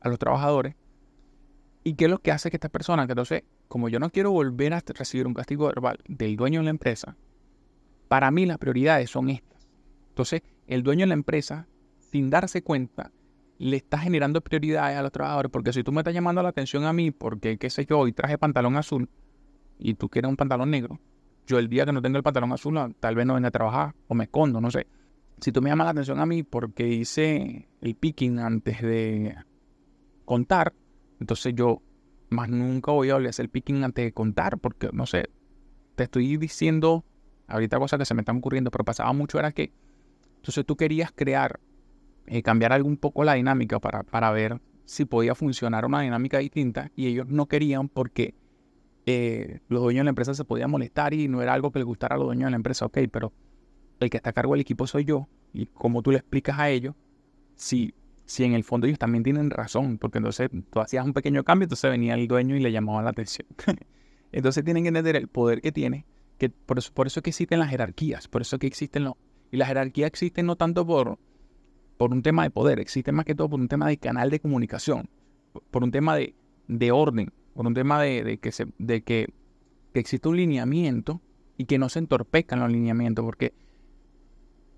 a 0.00 0.08
los 0.08 0.18
trabajadores. 0.18 0.74
¿Y 1.84 1.94
qué 1.94 2.06
es 2.06 2.10
lo 2.10 2.18
que 2.18 2.32
hace 2.32 2.50
que 2.50 2.56
estas 2.56 2.70
personas, 2.70 3.06
que 3.06 3.12
entonces, 3.12 3.42
como 3.68 3.88
yo 3.88 4.00
no 4.00 4.10
quiero 4.10 4.30
volver 4.30 4.72
a 4.72 4.82
recibir 4.86 5.26
un 5.26 5.34
castigo 5.34 5.66
verbal 5.66 5.98
del 6.08 6.36
dueño 6.36 6.60
de 6.60 6.64
la 6.64 6.70
empresa, 6.70 7.16
para 8.08 8.30
mí 8.30 8.46
las 8.46 8.58
prioridades 8.58 9.10
son 9.10 9.28
estas. 9.28 9.66
Entonces, 10.08 10.42
el 10.66 10.82
dueño 10.82 11.02
de 11.02 11.08
la 11.08 11.14
empresa, 11.14 11.66
sin 11.98 12.30
darse 12.30 12.62
cuenta, 12.62 13.12
le 13.58 13.76
está 13.76 13.98
generando 13.98 14.40
prioridades 14.40 14.96
a 14.96 15.02
los 15.02 15.12
trabajadores, 15.12 15.50
porque 15.50 15.72
si 15.72 15.84
tú 15.84 15.92
me 15.92 16.00
estás 16.00 16.14
llamando 16.14 16.42
la 16.42 16.48
atención 16.48 16.84
a 16.84 16.92
mí, 16.92 17.10
porque, 17.10 17.58
qué 17.58 17.70
sé 17.70 17.84
yo, 17.84 17.98
hoy 18.00 18.12
traje 18.12 18.38
pantalón 18.38 18.76
azul 18.76 19.08
y 19.78 19.94
tú 19.94 20.08
quieres 20.08 20.28
un 20.28 20.36
pantalón 20.36 20.70
negro, 20.70 20.98
yo 21.46 21.58
el 21.58 21.68
día 21.68 21.84
que 21.84 21.92
no 21.92 22.00
tenga 22.00 22.16
el 22.16 22.22
pantalón 22.22 22.52
azul, 22.52 22.76
ah, 22.78 22.90
tal 23.00 23.14
vez 23.14 23.26
no 23.26 23.34
venga 23.34 23.48
a 23.48 23.50
trabajar 23.50 23.94
o 24.08 24.14
me 24.14 24.24
escondo, 24.24 24.60
no 24.60 24.70
sé. 24.70 24.86
Si 25.40 25.52
tú 25.52 25.60
me 25.60 25.68
llamas 25.68 25.86
la 25.86 25.90
atención 25.90 26.20
a 26.20 26.26
mí 26.26 26.42
porque 26.42 26.88
hice 26.88 27.68
el 27.80 27.94
picking 27.96 28.38
antes 28.38 28.80
de 28.80 29.36
contar, 30.24 30.72
entonces 31.20 31.54
yo 31.54 31.82
más 32.30 32.48
nunca 32.48 32.92
voy 32.92 33.10
a 33.10 33.16
hacer 33.16 33.44
el 33.44 33.50
picking 33.50 33.84
antes 33.84 34.04
de 34.04 34.12
contar, 34.12 34.58
porque 34.58 34.90
no 34.92 35.06
sé, 35.06 35.28
te 35.96 36.04
estoy 36.04 36.36
diciendo 36.36 37.04
ahorita 37.46 37.78
cosas 37.78 37.98
que 37.98 38.04
se 38.04 38.14
me 38.14 38.22
están 38.22 38.38
ocurriendo, 38.38 38.70
pero 38.70 38.84
pasaba 38.84 39.12
mucho 39.12 39.38
era 39.38 39.52
que 39.52 39.72
entonces 40.36 40.64
tú 40.66 40.76
querías 40.76 41.12
crear, 41.14 41.60
eh, 42.26 42.42
cambiar 42.42 42.72
algo 42.72 42.88
un 42.88 42.96
poco 42.96 43.24
la 43.24 43.34
dinámica 43.34 43.80
para, 43.80 44.02
para 44.02 44.30
ver 44.30 44.60
si 44.84 45.04
podía 45.04 45.34
funcionar 45.34 45.86
una 45.86 46.00
dinámica 46.00 46.38
distinta 46.38 46.90
y 46.94 47.06
ellos 47.06 47.28
no 47.28 47.46
querían 47.46 47.88
porque 47.88 48.34
eh, 49.06 49.60
los 49.68 49.82
dueños 49.82 50.00
de 50.00 50.04
la 50.04 50.10
empresa 50.10 50.34
se 50.34 50.44
podían 50.44 50.70
molestar 50.70 51.12
y 51.14 51.28
no 51.28 51.42
era 51.42 51.52
algo 51.52 51.70
que 51.70 51.78
le 51.78 51.84
gustara 51.84 52.14
a 52.14 52.18
los 52.18 52.26
dueños 52.26 52.46
de 52.46 52.50
la 52.52 52.56
empresa, 52.56 52.86
ok, 52.86 52.98
pero 53.10 53.32
el 54.00 54.10
que 54.10 54.16
está 54.16 54.30
a 54.30 54.32
cargo 54.32 54.54
del 54.54 54.60
equipo 54.60 54.86
soy 54.86 55.04
yo 55.04 55.28
y 55.52 55.66
como 55.66 56.02
tú 56.02 56.10
le 56.10 56.18
explicas 56.18 56.58
a 56.58 56.70
ellos, 56.70 56.94
si, 57.54 57.94
si 58.24 58.44
en 58.44 58.54
el 58.54 58.64
fondo 58.64 58.86
ellos 58.86 58.98
también 58.98 59.22
tienen 59.22 59.50
razón, 59.50 59.98
porque 59.98 60.18
entonces 60.18 60.50
tú 60.70 60.80
hacías 60.80 61.04
un 61.04 61.12
pequeño 61.12 61.44
cambio, 61.44 61.64
entonces 61.64 61.90
venía 61.90 62.14
el 62.14 62.26
dueño 62.26 62.56
y 62.56 62.60
le 62.60 62.72
llamaba 62.72 63.02
la 63.02 63.10
atención. 63.10 63.46
entonces 64.32 64.64
tienen 64.64 64.84
que 64.84 64.88
entender 64.88 65.16
el 65.16 65.28
poder 65.28 65.60
que 65.60 65.70
tiene, 65.70 66.06
que 66.38 66.50
por 66.50 66.78
eso, 66.78 66.92
por 66.92 67.06
eso 67.06 67.22
que 67.22 67.30
existen 67.30 67.60
las 67.60 67.70
jerarquías, 67.70 68.28
por 68.28 68.42
eso 68.42 68.58
que 68.58 68.66
existen 68.66 69.04
los... 69.04 69.14
Y 69.52 69.56
las 69.56 69.68
jerarquías 69.68 70.08
existen 70.08 70.46
no 70.46 70.56
tanto 70.56 70.84
por, 70.84 71.18
por 71.96 72.12
un 72.12 72.22
tema 72.22 72.42
de 72.42 72.50
poder, 72.50 72.80
existen 72.80 73.14
más 73.14 73.24
que 73.24 73.36
todo 73.36 73.48
por 73.50 73.60
un 73.60 73.68
tema 73.68 73.86
de 73.86 73.96
canal 73.98 74.30
de 74.30 74.40
comunicación, 74.40 75.08
por 75.70 75.84
un 75.84 75.92
tema 75.92 76.16
de, 76.16 76.34
de 76.66 76.90
orden, 76.90 77.32
por 77.54 77.66
un 77.66 77.74
tema 77.74 78.02
de, 78.02 78.38
que, 78.38 78.52
se, 78.52 78.66
de 78.78 79.02
que, 79.02 79.32
existe 79.94 80.28
un 80.28 80.36
lineamiento 80.36 81.20
y 81.56 81.66
que 81.66 81.78
no 81.78 81.88
se 81.88 82.00
entorpezcan 82.00 82.58
los 82.58 82.70
lineamientos, 82.70 83.24
porque 83.24 83.54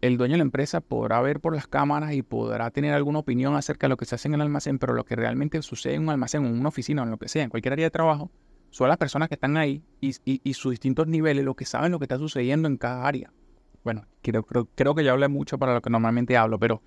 el 0.03 0.19
dueño 0.19 0.35
de 0.35 0.39
la 0.39 0.45
empresa 0.45 0.83
podrá 0.83 1.21
ver 1.23 1.41
por 1.41 1.55
las 1.55 1.67
cámaras 1.67 2.13
y 2.13 2.23
podrá 2.23 2.71
tener 2.71 2.93
alguna 2.93 3.21
opinión 3.21 3.57
acerca 3.57 3.87
de 3.87 3.89
lo 3.89 3.97
que 3.97 4.05
se 4.05 4.15
hace 4.15 4.29
en 4.29 4.35
el 4.35 4.43
almacén, 4.43 4.79
pero 4.79 4.93
lo 4.93 5.05
que 5.05 5.17
realmente 5.17 5.61
sucede 5.63 5.95
en 5.95 6.03
un 6.03 6.11
almacén, 6.11 6.45
en 6.45 6.53
una 6.53 6.69
oficina, 6.69 7.03
en 7.03 7.11
lo 7.11 7.17
que 7.17 7.29
sea, 7.29 7.45
en 7.45 7.51
cualquier 7.51 7.73
área 7.73 7.87
de 7.87 7.91
trabajo, 7.91 8.31
son 8.71 8.89
las 8.89 8.99
personas 8.99 9.29
que 9.29 9.37
están 9.37 9.57
ahí 9.57 9.83
y, 10.03 10.15
y, 10.25 10.53
sus 10.53 10.73
distintos 10.73 11.07
niveles, 11.07 11.45
lo 11.45 11.55
que 11.55 11.65
saben 11.65 11.93
lo 11.93 11.99
que 11.99 12.05
está 12.05 12.19
sucediendo 12.19 12.69
en 12.69 12.77
cada 12.77 13.07
área. 13.07 13.33
Bueno, 13.85 14.05
creo, 14.21 14.43
creo, 14.43 14.69
creo 14.75 14.95
que 14.95 15.03
ya 15.03 15.13
hablé 15.13 15.29
mucho 15.29 15.57
para 15.57 15.73
lo 15.73 15.81
que 15.81 15.89
normalmente 15.89 16.37
hablo, 16.37 16.59
pero 16.59 16.83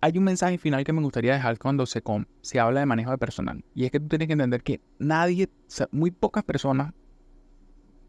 hay 0.00 0.18
un 0.18 0.24
mensaje 0.24 0.58
final 0.58 0.84
que 0.84 0.92
me 0.92 1.02
gustaría 1.02 1.34
dejar 1.34 1.58
cuando 1.58 1.86
se, 1.86 2.02
se 2.40 2.60
habla 2.60 2.80
de 2.80 2.86
manejo 2.86 3.10
de 3.10 3.18
personal. 3.18 3.64
Y 3.74 3.84
es 3.84 3.90
que 3.90 4.00
tú 4.00 4.08
tienes 4.08 4.28
que 4.28 4.32
entender 4.32 4.62
que 4.62 4.80
nadie, 4.98 5.48
muy 5.90 6.10
pocas 6.10 6.44
personas, 6.44 6.92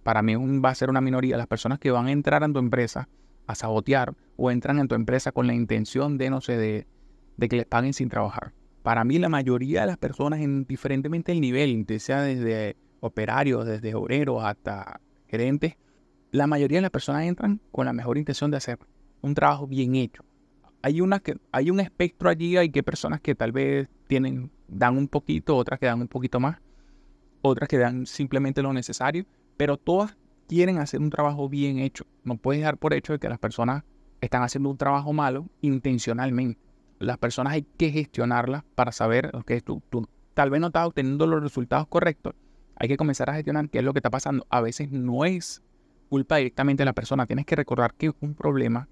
para 0.04 0.22
mí 0.22 0.36
va 0.60 0.70
a 0.70 0.76
ser 0.76 0.90
una 0.90 1.02
minoría, 1.02 1.38
las 1.38 1.48
personas 1.48 1.80
que 1.80 1.92
van 1.92 2.08
a 2.08 2.12
entrar 2.12 2.44
en 2.44 2.54
tu 2.54 2.60
empresa 2.60 3.08
a 3.48 3.56
sabotear 3.56 4.14
o 4.38 4.52
entran 4.52 4.80
en 4.80 4.88
tu 4.88 4.96
empresa 4.96 5.32
con 5.32 5.48
la 5.48 5.54
intención 5.54 6.18
de, 6.18 6.30
no 6.30 6.42
sé, 6.42 6.58
de, 6.58 6.88
de 7.38 7.50
que 7.50 7.56
les 7.58 7.66
paguen 7.66 7.94
sin 7.94 8.10
trabajar. 8.10 8.54
Para 8.84 9.06
mí 9.06 9.18
la 9.18 9.30
mayoría 9.30 9.82
de 9.82 9.88
las 9.88 9.98
personas, 9.98 10.42
indiferentemente 10.42 11.32
del 11.32 11.42
nivel, 11.42 11.86
sea 12.00 12.22
desde 12.22 12.76
operarios, 13.00 13.66
desde 13.66 13.96
obreros 13.96 14.44
hasta 14.44 15.00
gerentes, 15.28 15.78
la 16.32 16.48
mayoría 16.48 16.80
de 16.80 16.84
las 16.84 16.92
personas 16.92 17.24
entran 17.26 17.62
con 17.72 17.86
la 17.86 17.94
mejor 17.94 18.18
intención 18.18 18.52
de 18.52 18.58
hacer 18.58 18.80
un 19.22 19.36
trabajo 19.36 19.68
bien 19.68 19.96
hecho. 19.96 20.24
Hay, 20.84 21.02
una 21.02 21.20
que, 21.20 21.38
hay 21.52 21.72
un 21.72 21.80
espectro 21.80 22.30
allí, 22.30 22.58
hay 22.58 22.70
que 22.70 22.84
personas 22.84 23.22
que 23.22 23.34
tal 23.34 23.52
vez 23.52 23.88
tienen, 24.08 24.52
dan 24.68 24.98
un 24.98 25.08
poquito, 25.08 25.56
otras 25.56 25.80
que 25.80 25.88
dan 25.88 26.02
un 26.02 26.08
poquito 26.08 26.40
más, 26.40 26.60
otras 27.42 27.68
que 27.68 27.78
dan 27.78 28.06
simplemente 28.06 28.62
lo 28.62 28.74
necesario, 28.74 29.26
pero 29.58 29.78
todas 29.78 30.16
quieren 30.48 30.78
hacer 30.78 31.00
un 31.00 31.10
trabajo 31.10 31.50
bien 31.50 31.80
hecho. 31.80 32.06
No 32.24 32.38
puedes 32.38 32.62
dar 32.62 32.78
por 32.78 32.94
hecho 32.94 33.14
de 33.14 33.20
que 33.20 33.30
las 33.30 33.40
personas 33.40 33.84
están 34.22 34.44
haciendo 34.44 34.70
un 34.70 34.78
trabajo 34.78 35.14
malo 35.14 35.48
intencionalmente. 35.62 36.60
Las 37.00 37.18
personas 37.18 37.54
hay 37.54 37.66
que 37.78 37.90
gestionarlas 37.92 38.64
para 38.76 38.92
saber 38.92 39.32
que 39.46 39.62
tú, 39.62 39.82
tú 39.90 40.08
tal 40.34 40.50
vez 40.50 40.62
no 40.62 40.68
estás 40.68 40.88
obteniendo 40.88 41.28
los 41.28 41.42
resultados 41.42 41.88
correctos. 41.88 42.34
Hay 42.76 42.88
que 42.88 42.98
comenzar 42.98 43.30
a 43.30 43.36
gestionar 43.36 43.70
qué 43.70 43.80
es 43.80 43.84
lo 43.84 43.94
que 43.94 44.00
está 44.00 44.10
pasando. 44.10 44.46
A 44.50 44.62
veces 44.62 44.92
no 44.92 45.26
es 45.26 45.62
culpa 46.10 46.38
directamente 46.38 46.82
de 46.82 46.86
la 46.86 46.94
persona. 46.94 47.26
Tienes 47.26 47.46
que 47.46 47.56
recordar 47.56 47.94
que 47.94 48.12
un 48.20 48.34
problema, 48.36 48.88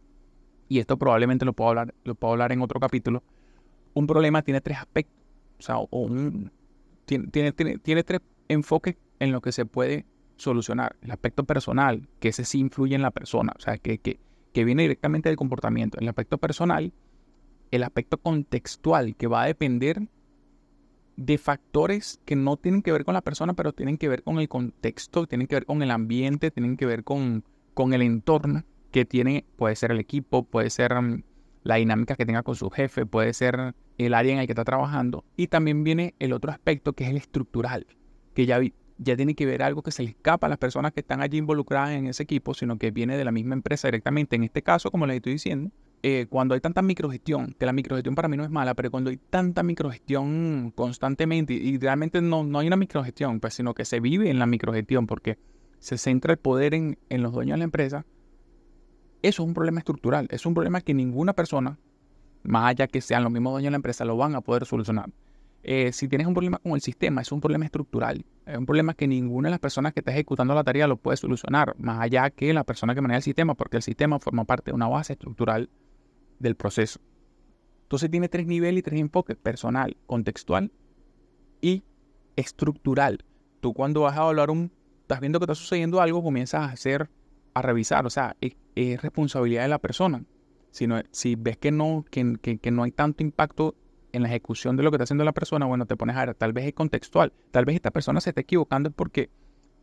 y 0.72 0.80
esto 0.80 0.98
probablemente 0.98 1.44
lo 1.44 1.52
puedo 1.52 1.72
hablar, 1.72 1.94
lo 2.06 2.16
puedo 2.16 2.32
hablar 2.32 2.54
en 2.54 2.62
otro 2.62 2.80
capítulo, 2.80 3.24
un 3.94 4.08
problema 4.08 4.42
tiene 4.42 4.62
tres 4.62 4.78
aspectos. 4.78 5.22
O 5.60 5.62
sea, 5.62 5.76
tiene, 7.04 7.28
tiene, 7.28 7.52
tiene, 7.52 7.78
tiene 7.78 8.04
tres 8.06 8.22
enfoques 8.48 8.96
en 9.20 9.34
lo 9.34 9.42
que 9.42 9.52
se 9.52 9.66
puede 9.66 10.06
solucionar. 10.38 10.96
El 11.02 11.12
aspecto 11.12 11.44
personal, 11.44 12.08
que 12.22 12.30
ese 12.30 12.46
sí 12.46 12.60
influye 12.60 12.96
en 12.96 13.02
la 13.02 13.12
persona, 13.12 13.52
o 13.54 13.60
sea, 13.60 13.78
que, 13.80 13.98
que, 13.98 14.22
que 14.54 14.64
viene 14.64 14.84
directamente 14.84 15.28
del 15.28 15.36
comportamiento. 15.36 16.00
El 16.00 16.08
aspecto 16.08 16.38
personal, 16.38 16.94
el 17.72 17.84
aspecto 17.84 18.18
contextual, 18.18 19.18
que 19.18 19.28
va 19.28 19.44
a 19.44 19.48
depender 19.48 20.08
de 21.18 21.38
factores 21.38 22.22
que 22.24 22.38
no 22.38 22.56
tienen 22.56 22.82
que 22.82 22.94
ver 22.94 23.04
con 23.04 23.14
la 23.14 23.22
persona, 23.22 23.56
pero 23.56 23.74
tienen 23.74 23.98
que 23.98 24.08
ver 24.08 24.24
con 24.24 24.40
el 24.40 24.48
contexto, 24.48 25.28
tienen 25.28 25.48
que 25.48 25.56
ver 25.56 25.66
con 25.66 25.84
el 25.84 25.92
ambiente, 25.92 26.50
tienen 26.50 26.78
que 26.78 26.86
ver 26.86 27.04
con, 27.04 27.44
con 27.74 27.94
el 27.94 28.04
entorno 28.04 28.64
que 28.92 29.06
tiene, 29.06 29.46
puede 29.56 29.76
ser 29.76 29.92
el 29.92 30.00
equipo, 30.00 30.44
puede 30.44 30.70
ser 30.70 31.00
mm, 31.00 31.24
la 31.64 31.76
dinámica 31.76 32.16
que 32.16 32.26
tenga 32.26 32.44
con 32.44 32.56
su 32.56 32.70
jefe, 32.70 33.06
puede 33.06 33.34
ser 33.34 33.74
el 33.98 34.14
área 34.14 34.34
en 34.34 34.40
el 34.40 34.46
que 34.46 34.54
está 34.54 34.64
trabajando. 34.64 35.26
Y 35.36 35.48
también 35.48 35.84
viene 35.84 36.16
el 36.20 36.34
otro 36.34 36.52
aspecto 36.52 36.94
que 36.94 37.06
es 37.06 37.10
el 37.10 37.18
estructural, 37.18 37.88
que 38.34 38.46
ya, 38.46 38.60
ya 38.98 39.16
tiene 39.16 39.36
que 39.36 39.46
ver 39.46 39.64
algo 39.64 39.82
que 39.82 39.92
se 39.92 40.04
le 40.04 40.10
escapa 40.10 40.48
a 40.48 40.50
las 40.50 40.58
personas 40.58 40.92
que 40.92 41.02
están 41.02 41.22
allí 41.22 41.38
involucradas 41.38 41.92
en 41.92 42.08
ese 42.08 42.24
equipo, 42.24 42.54
sino 42.54 42.78
que 42.78 42.92
viene 42.92 43.18
de 43.18 43.26
la 43.26 43.32
misma 43.32 43.56
empresa 43.56 43.88
directamente. 43.88 44.36
En 44.36 44.44
este 44.44 44.62
caso, 44.62 44.92
como 44.92 45.06
les 45.06 45.18
estoy 45.18 45.34
diciendo, 45.34 45.72
eh, 46.04 46.26
cuando 46.30 46.56
hay 46.56 46.62
tanta 46.62 46.82
microgestión, 46.82 47.56
que 47.60 47.66
la 47.66 47.74
microgestión 47.74 48.16
para 48.16 48.28
mí 48.28 48.36
no 48.36 48.44
es 48.44 48.50
mala, 48.50 48.74
pero 48.74 48.90
cuando 48.90 49.12
hay 49.12 49.18
tanta 49.18 49.62
microgestión 49.62 50.72
constantemente, 50.76 51.54
y, 51.54 51.78
realmente 51.78 52.22
no, 52.22 52.44
no 52.44 52.60
hay 52.60 52.68
una 52.68 52.76
microgestión, 52.76 53.40
pues, 53.40 53.54
sino 53.54 53.76
que 53.76 53.86
se 53.86 54.00
vive 54.00 54.30
en 54.30 54.40
la 54.40 54.48
microgestión, 54.48 55.06
porque 55.06 55.38
se 55.78 55.98
centra 55.98 56.34
el 56.34 56.40
poder 56.40 56.74
en, 56.74 56.98
en 57.10 57.22
los 57.22 57.34
dueños 57.34 57.56
de 57.56 57.60
la 57.60 57.64
empresa, 57.66 58.06
eso 59.22 59.44
es 59.44 59.48
un 59.48 59.54
problema 59.54 59.80
estructural, 59.80 60.28
es 60.32 60.46
un 60.46 60.54
problema 60.54 60.82
que 60.82 60.94
ninguna 60.94 61.34
persona, 61.34 61.78
más 62.44 62.70
allá 62.70 62.88
que 62.88 63.02
sean 63.02 63.24
los 63.24 63.32
mismos 63.32 63.54
dueños 63.54 63.68
de 63.68 63.72
la 63.72 63.78
empresa, 63.78 64.06
lo 64.06 64.18
van 64.18 64.36
a 64.36 64.42
poder 64.42 64.66
solucionar. 64.66 65.12
Eh, 65.64 65.92
si 65.94 66.08
tienes 66.08 66.26
un 66.26 66.34
problema 66.34 66.58
con 66.58 66.72
el 66.74 66.82
sistema, 66.82 67.22
es 67.22 67.32
un 67.32 67.40
problema 67.40 67.66
estructural. 67.66 68.26
Es 68.46 68.58
un 68.58 68.66
problema 68.66 68.96
que 68.96 69.08
ninguna 69.08 69.48
de 69.48 69.52
las 69.52 69.60
personas 69.60 69.94
que 69.94 70.00
está 70.00 70.12
ejecutando 70.12 70.56
la 70.56 70.64
tarea 70.64 70.88
lo 70.88 70.98
puede 70.98 71.18
solucionar, 71.18 71.76
más 71.78 72.00
allá 72.00 72.32
que 72.32 72.52
la 72.54 72.64
persona 72.64 72.96
que 72.96 73.02
maneja 73.02 73.18
el 73.18 73.24
sistema, 73.24 73.54
porque 73.54 73.78
el 73.78 73.84
sistema 73.84 74.20
forma 74.20 74.44
parte 74.46 74.72
de 74.72 74.76
una 74.76 74.88
base 74.88 75.14
estructural 75.14 75.70
del 76.40 76.56
proceso. 76.56 77.00
Entonces 77.84 78.10
tiene 78.10 78.28
tres 78.30 78.48
niveles 78.48 78.80
y 78.80 78.84
tres 78.84 79.00
enfoques, 79.00 79.38
personal, 79.38 79.98
contextual 80.08 80.72
y 81.62 81.84
estructural. 82.36 83.24
Tú 83.60 83.74
cuando 83.74 84.02
vas 84.02 84.18
a 84.18 84.22
evaluar 84.22 84.50
un, 84.50 84.72
estás 85.02 85.20
viendo 85.20 85.40
que 85.40 85.44
está 85.44 85.56
sucediendo 85.56 86.02
algo, 86.02 86.24
comienzas 86.24 86.62
a 86.62 86.72
hacer, 86.72 87.10
a 87.54 87.62
revisar, 87.62 88.06
o 88.06 88.10
sea, 88.10 88.36
es, 88.42 88.56
responsabilidad 89.02 89.64
de 89.64 89.70
la 89.70 89.80
persona. 89.80 90.24
Si, 90.72 90.88
no, 90.88 91.02
si 91.12 91.36
ves 91.36 91.58
que 91.58 91.72
no, 91.72 92.06
que, 92.10 92.38
que 92.40 92.72
no 92.72 92.84
hay 92.84 92.92
tanto 92.92 93.24
impacto 93.24 93.76
en 94.14 94.24
la 94.24 94.30
ejecución 94.30 94.76
de 94.78 94.84
lo 94.84 94.92
que 94.92 94.96
está 94.96 95.04
haciendo 95.04 95.24
la 95.24 95.34
persona, 95.34 95.66
bueno, 95.66 95.86
te 95.86 95.96
pones 95.96 96.16
a 96.16 96.26
ver, 96.26 96.36
tal 96.36 96.54
vez 96.54 96.66
es 96.66 96.74
contextual, 96.74 97.34
tal 97.52 97.66
vez 97.66 97.76
esta 97.76 97.92
persona 97.92 98.22
se 98.22 98.32
está 98.32 98.42
equivocando 98.42 98.92
porque 98.92 99.30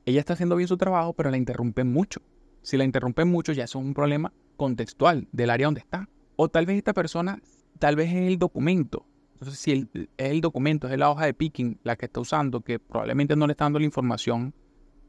ella 0.05 0.21
está 0.21 0.33
haciendo 0.33 0.57
bien 0.57 0.69
su 0.69 0.77
trabajo, 0.77 1.13
pero 1.13 1.31
la 1.31 1.37
interrumpen 1.37 1.93
mucho. 1.93 2.23
Si 2.63 2.77
la 2.77 2.85
interrumpen 2.85 3.29
mucho, 3.29 3.53
ya 3.53 3.65
es 3.65 3.75
un 3.75 3.95
problema 3.95 4.33
contextual 4.57 5.29
del 5.33 5.51
área 5.51 5.67
donde 5.67 5.81
está. 5.81 6.09
O 6.37 6.49
tal 6.49 6.67
vez 6.67 6.79
esta 6.79 6.93
persona, 6.93 7.41
tal 7.79 7.97
vez 7.97 8.09
es 8.09 8.29
el 8.29 8.39
documento. 8.39 9.07
Entonces, 9.35 9.59
si 9.59 9.71
el, 9.73 10.11
es 10.17 10.31
el 10.31 10.41
documento, 10.41 10.89
es 10.89 10.99
la 10.99 11.11
hoja 11.11 11.27
de 11.27 11.35
picking 11.35 11.79
la 11.83 11.97
que 11.97 12.07
está 12.07 12.21
usando, 12.21 12.63
que 12.63 12.79
probablemente 12.79 13.37
no 13.37 13.47
le 13.47 13.53
está 13.53 13.65
dando 13.65 13.79
la 13.79 13.85
información 13.85 14.55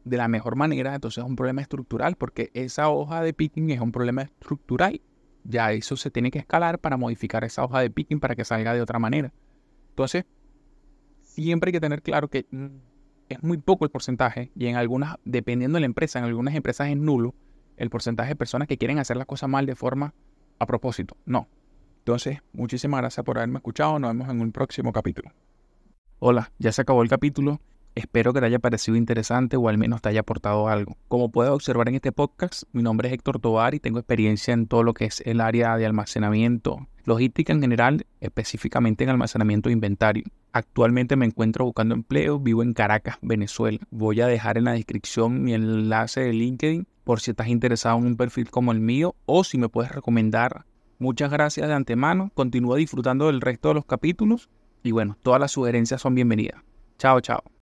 de 0.04 0.18
la 0.18 0.28
mejor 0.28 0.56
manera, 0.56 0.96
entonces 0.96 1.24
es 1.24 1.30
un 1.30 1.36
problema 1.36 1.62
estructural, 1.62 2.16
porque 2.16 2.50
esa 2.54 2.90
hoja 2.90 3.22
de 3.22 3.34
picking 3.34 3.70
es 3.70 3.82
un 3.82 3.92
problema 3.92 4.24
estructural 4.24 5.02
ya 5.44 5.72
eso 5.72 5.98
se 5.98 6.12
tiene 6.12 6.32
que 6.32 6.40
escalar 6.40 6.80
para 6.80 6.98
modificar 6.98 7.44
esa 7.44 7.64
hoja 7.64 7.80
de 7.80 7.90
picking 7.90 8.20
para 8.20 8.36
que 8.36 8.46
salga 8.46 8.74
de 8.74 8.82
otra 8.82 9.00
manera. 9.00 9.34
Entonces, 9.90 10.26
siempre 11.24 11.70
hay 11.70 11.74
que 11.74 11.80
tener 11.80 12.02
claro 12.02 12.30
que 12.30 12.46
es 13.30 13.44
muy 13.44 13.58
poco 13.58 13.86
el 13.86 13.92
porcentaje 13.92 14.52
y 14.56 14.68
en 14.68 14.76
algunas, 14.76 15.18
dependiendo 15.26 15.78
de 15.78 15.82
la 15.82 15.86
empresa, 15.86 16.20
en 16.20 16.26
algunas 16.26 16.56
empresas 16.56 16.90
es 16.90 16.98
nulo 16.98 17.36
el 17.78 17.90
porcentaje 17.90 18.30
de 18.30 18.36
personas 18.36 18.68
que 18.68 18.78
quieren 18.78 19.00
hacer 19.00 19.18
las 19.18 19.26
cosas 19.26 19.50
mal 19.50 19.66
de 19.66 19.76
forma 19.76 20.14
a 20.60 20.66
propósito. 20.66 21.16
No. 21.26 21.48
Entonces, 22.00 22.40
muchísimas 22.54 23.02
gracias 23.02 23.24
por 23.26 23.38
haberme 23.38 23.58
escuchado. 23.58 24.00
Nos 24.00 24.12
vemos 24.12 24.30
en 24.30 24.42
un 24.42 24.52
próximo 24.52 24.92
capítulo. 24.92 25.32
Hola, 26.20 26.52
ya 26.60 26.72
se 26.72 26.82
acabó 26.82 27.02
el 27.02 27.10
capítulo. 27.10 27.62
Espero 27.95 28.34
que 28.34 28.39
te 28.39 28.45
haya 28.45 28.60
parecido 28.60 28.95
interesante 28.95 29.58
o 29.58 29.67
al 29.67 29.78
menos 29.78 30.02
te 30.02 30.10
haya 30.10 30.21
aportado 30.21 30.67
algo. 30.67 30.95
Como 31.08 31.32
puedes 31.32 31.52
observar 31.52 31.89
en 31.89 31.95
este 31.95 32.12
podcast, 32.12 32.63
mi 32.71 32.82
nombre 32.82 33.10
es 33.10 33.13
Héctor 33.13 33.39
Tobar 33.39 33.73
y 33.73 33.80
tengo 33.80 33.99
experiencia 33.99 34.54
en 34.54 34.67
todo 34.67 34.84
lo 34.84 34.93
que 34.93 35.06
es 35.06 35.21
el 35.25 35.41
área 35.41 35.75
de 35.75 35.86
almacenamiento, 35.86 36.88
logística 37.04 37.52
en 37.52 37.62
general, 37.62 38.06
específicamente 38.21 39.04
en 39.04 39.10
almacenamiento 39.10 39.69
de 39.69 39.73
inventario. 39.73 40.23
Actualmente 40.52 41.15
me 41.15 41.25
encuentro 41.25 41.65
buscando 41.65 41.93
empleo, 41.93 42.39
vivo 42.39 42.63
en 42.63 42.73
Caracas, 42.73 43.17
Venezuela. 43.21 43.80
Voy 43.91 44.21
a 44.21 44.28
dejar 44.28 44.58
en 44.58 44.65
la 44.65 44.73
descripción 44.73 45.43
mi 45.43 45.54
enlace 45.54 46.21
de 46.21 46.34
LinkedIn 46.34 46.88
por 47.04 47.19
si 47.19 47.32
estás 47.32 47.47
interesado 47.47 47.97
en 47.97 48.06
un 48.06 48.17
perfil 48.17 48.49
como 48.49 48.71
el 48.71 48.80
mío 48.80 49.15
o 49.25 49.43
si 49.43 49.58
me 49.58 49.69
puedes 49.69 49.91
recomendar. 49.91 50.65
Muchas 50.99 51.32
gracias 51.32 51.67
de 51.67 51.73
antemano, 51.73 52.32
continúa 52.34 52.78
disfrutando 52.78 53.28
del 53.28 53.41
resto 53.41 53.69
de 53.69 53.75
los 53.75 53.86
capítulos 53.86 54.49
y 54.84 54.91
bueno, 54.91 55.17
todas 55.21 55.39
las 55.39 55.52
sugerencias 55.52 56.02
son 56.02 56.15
bienvenidas. 56.15 56.62
Chao, 56.97 57.21
chao. 57.21 57.49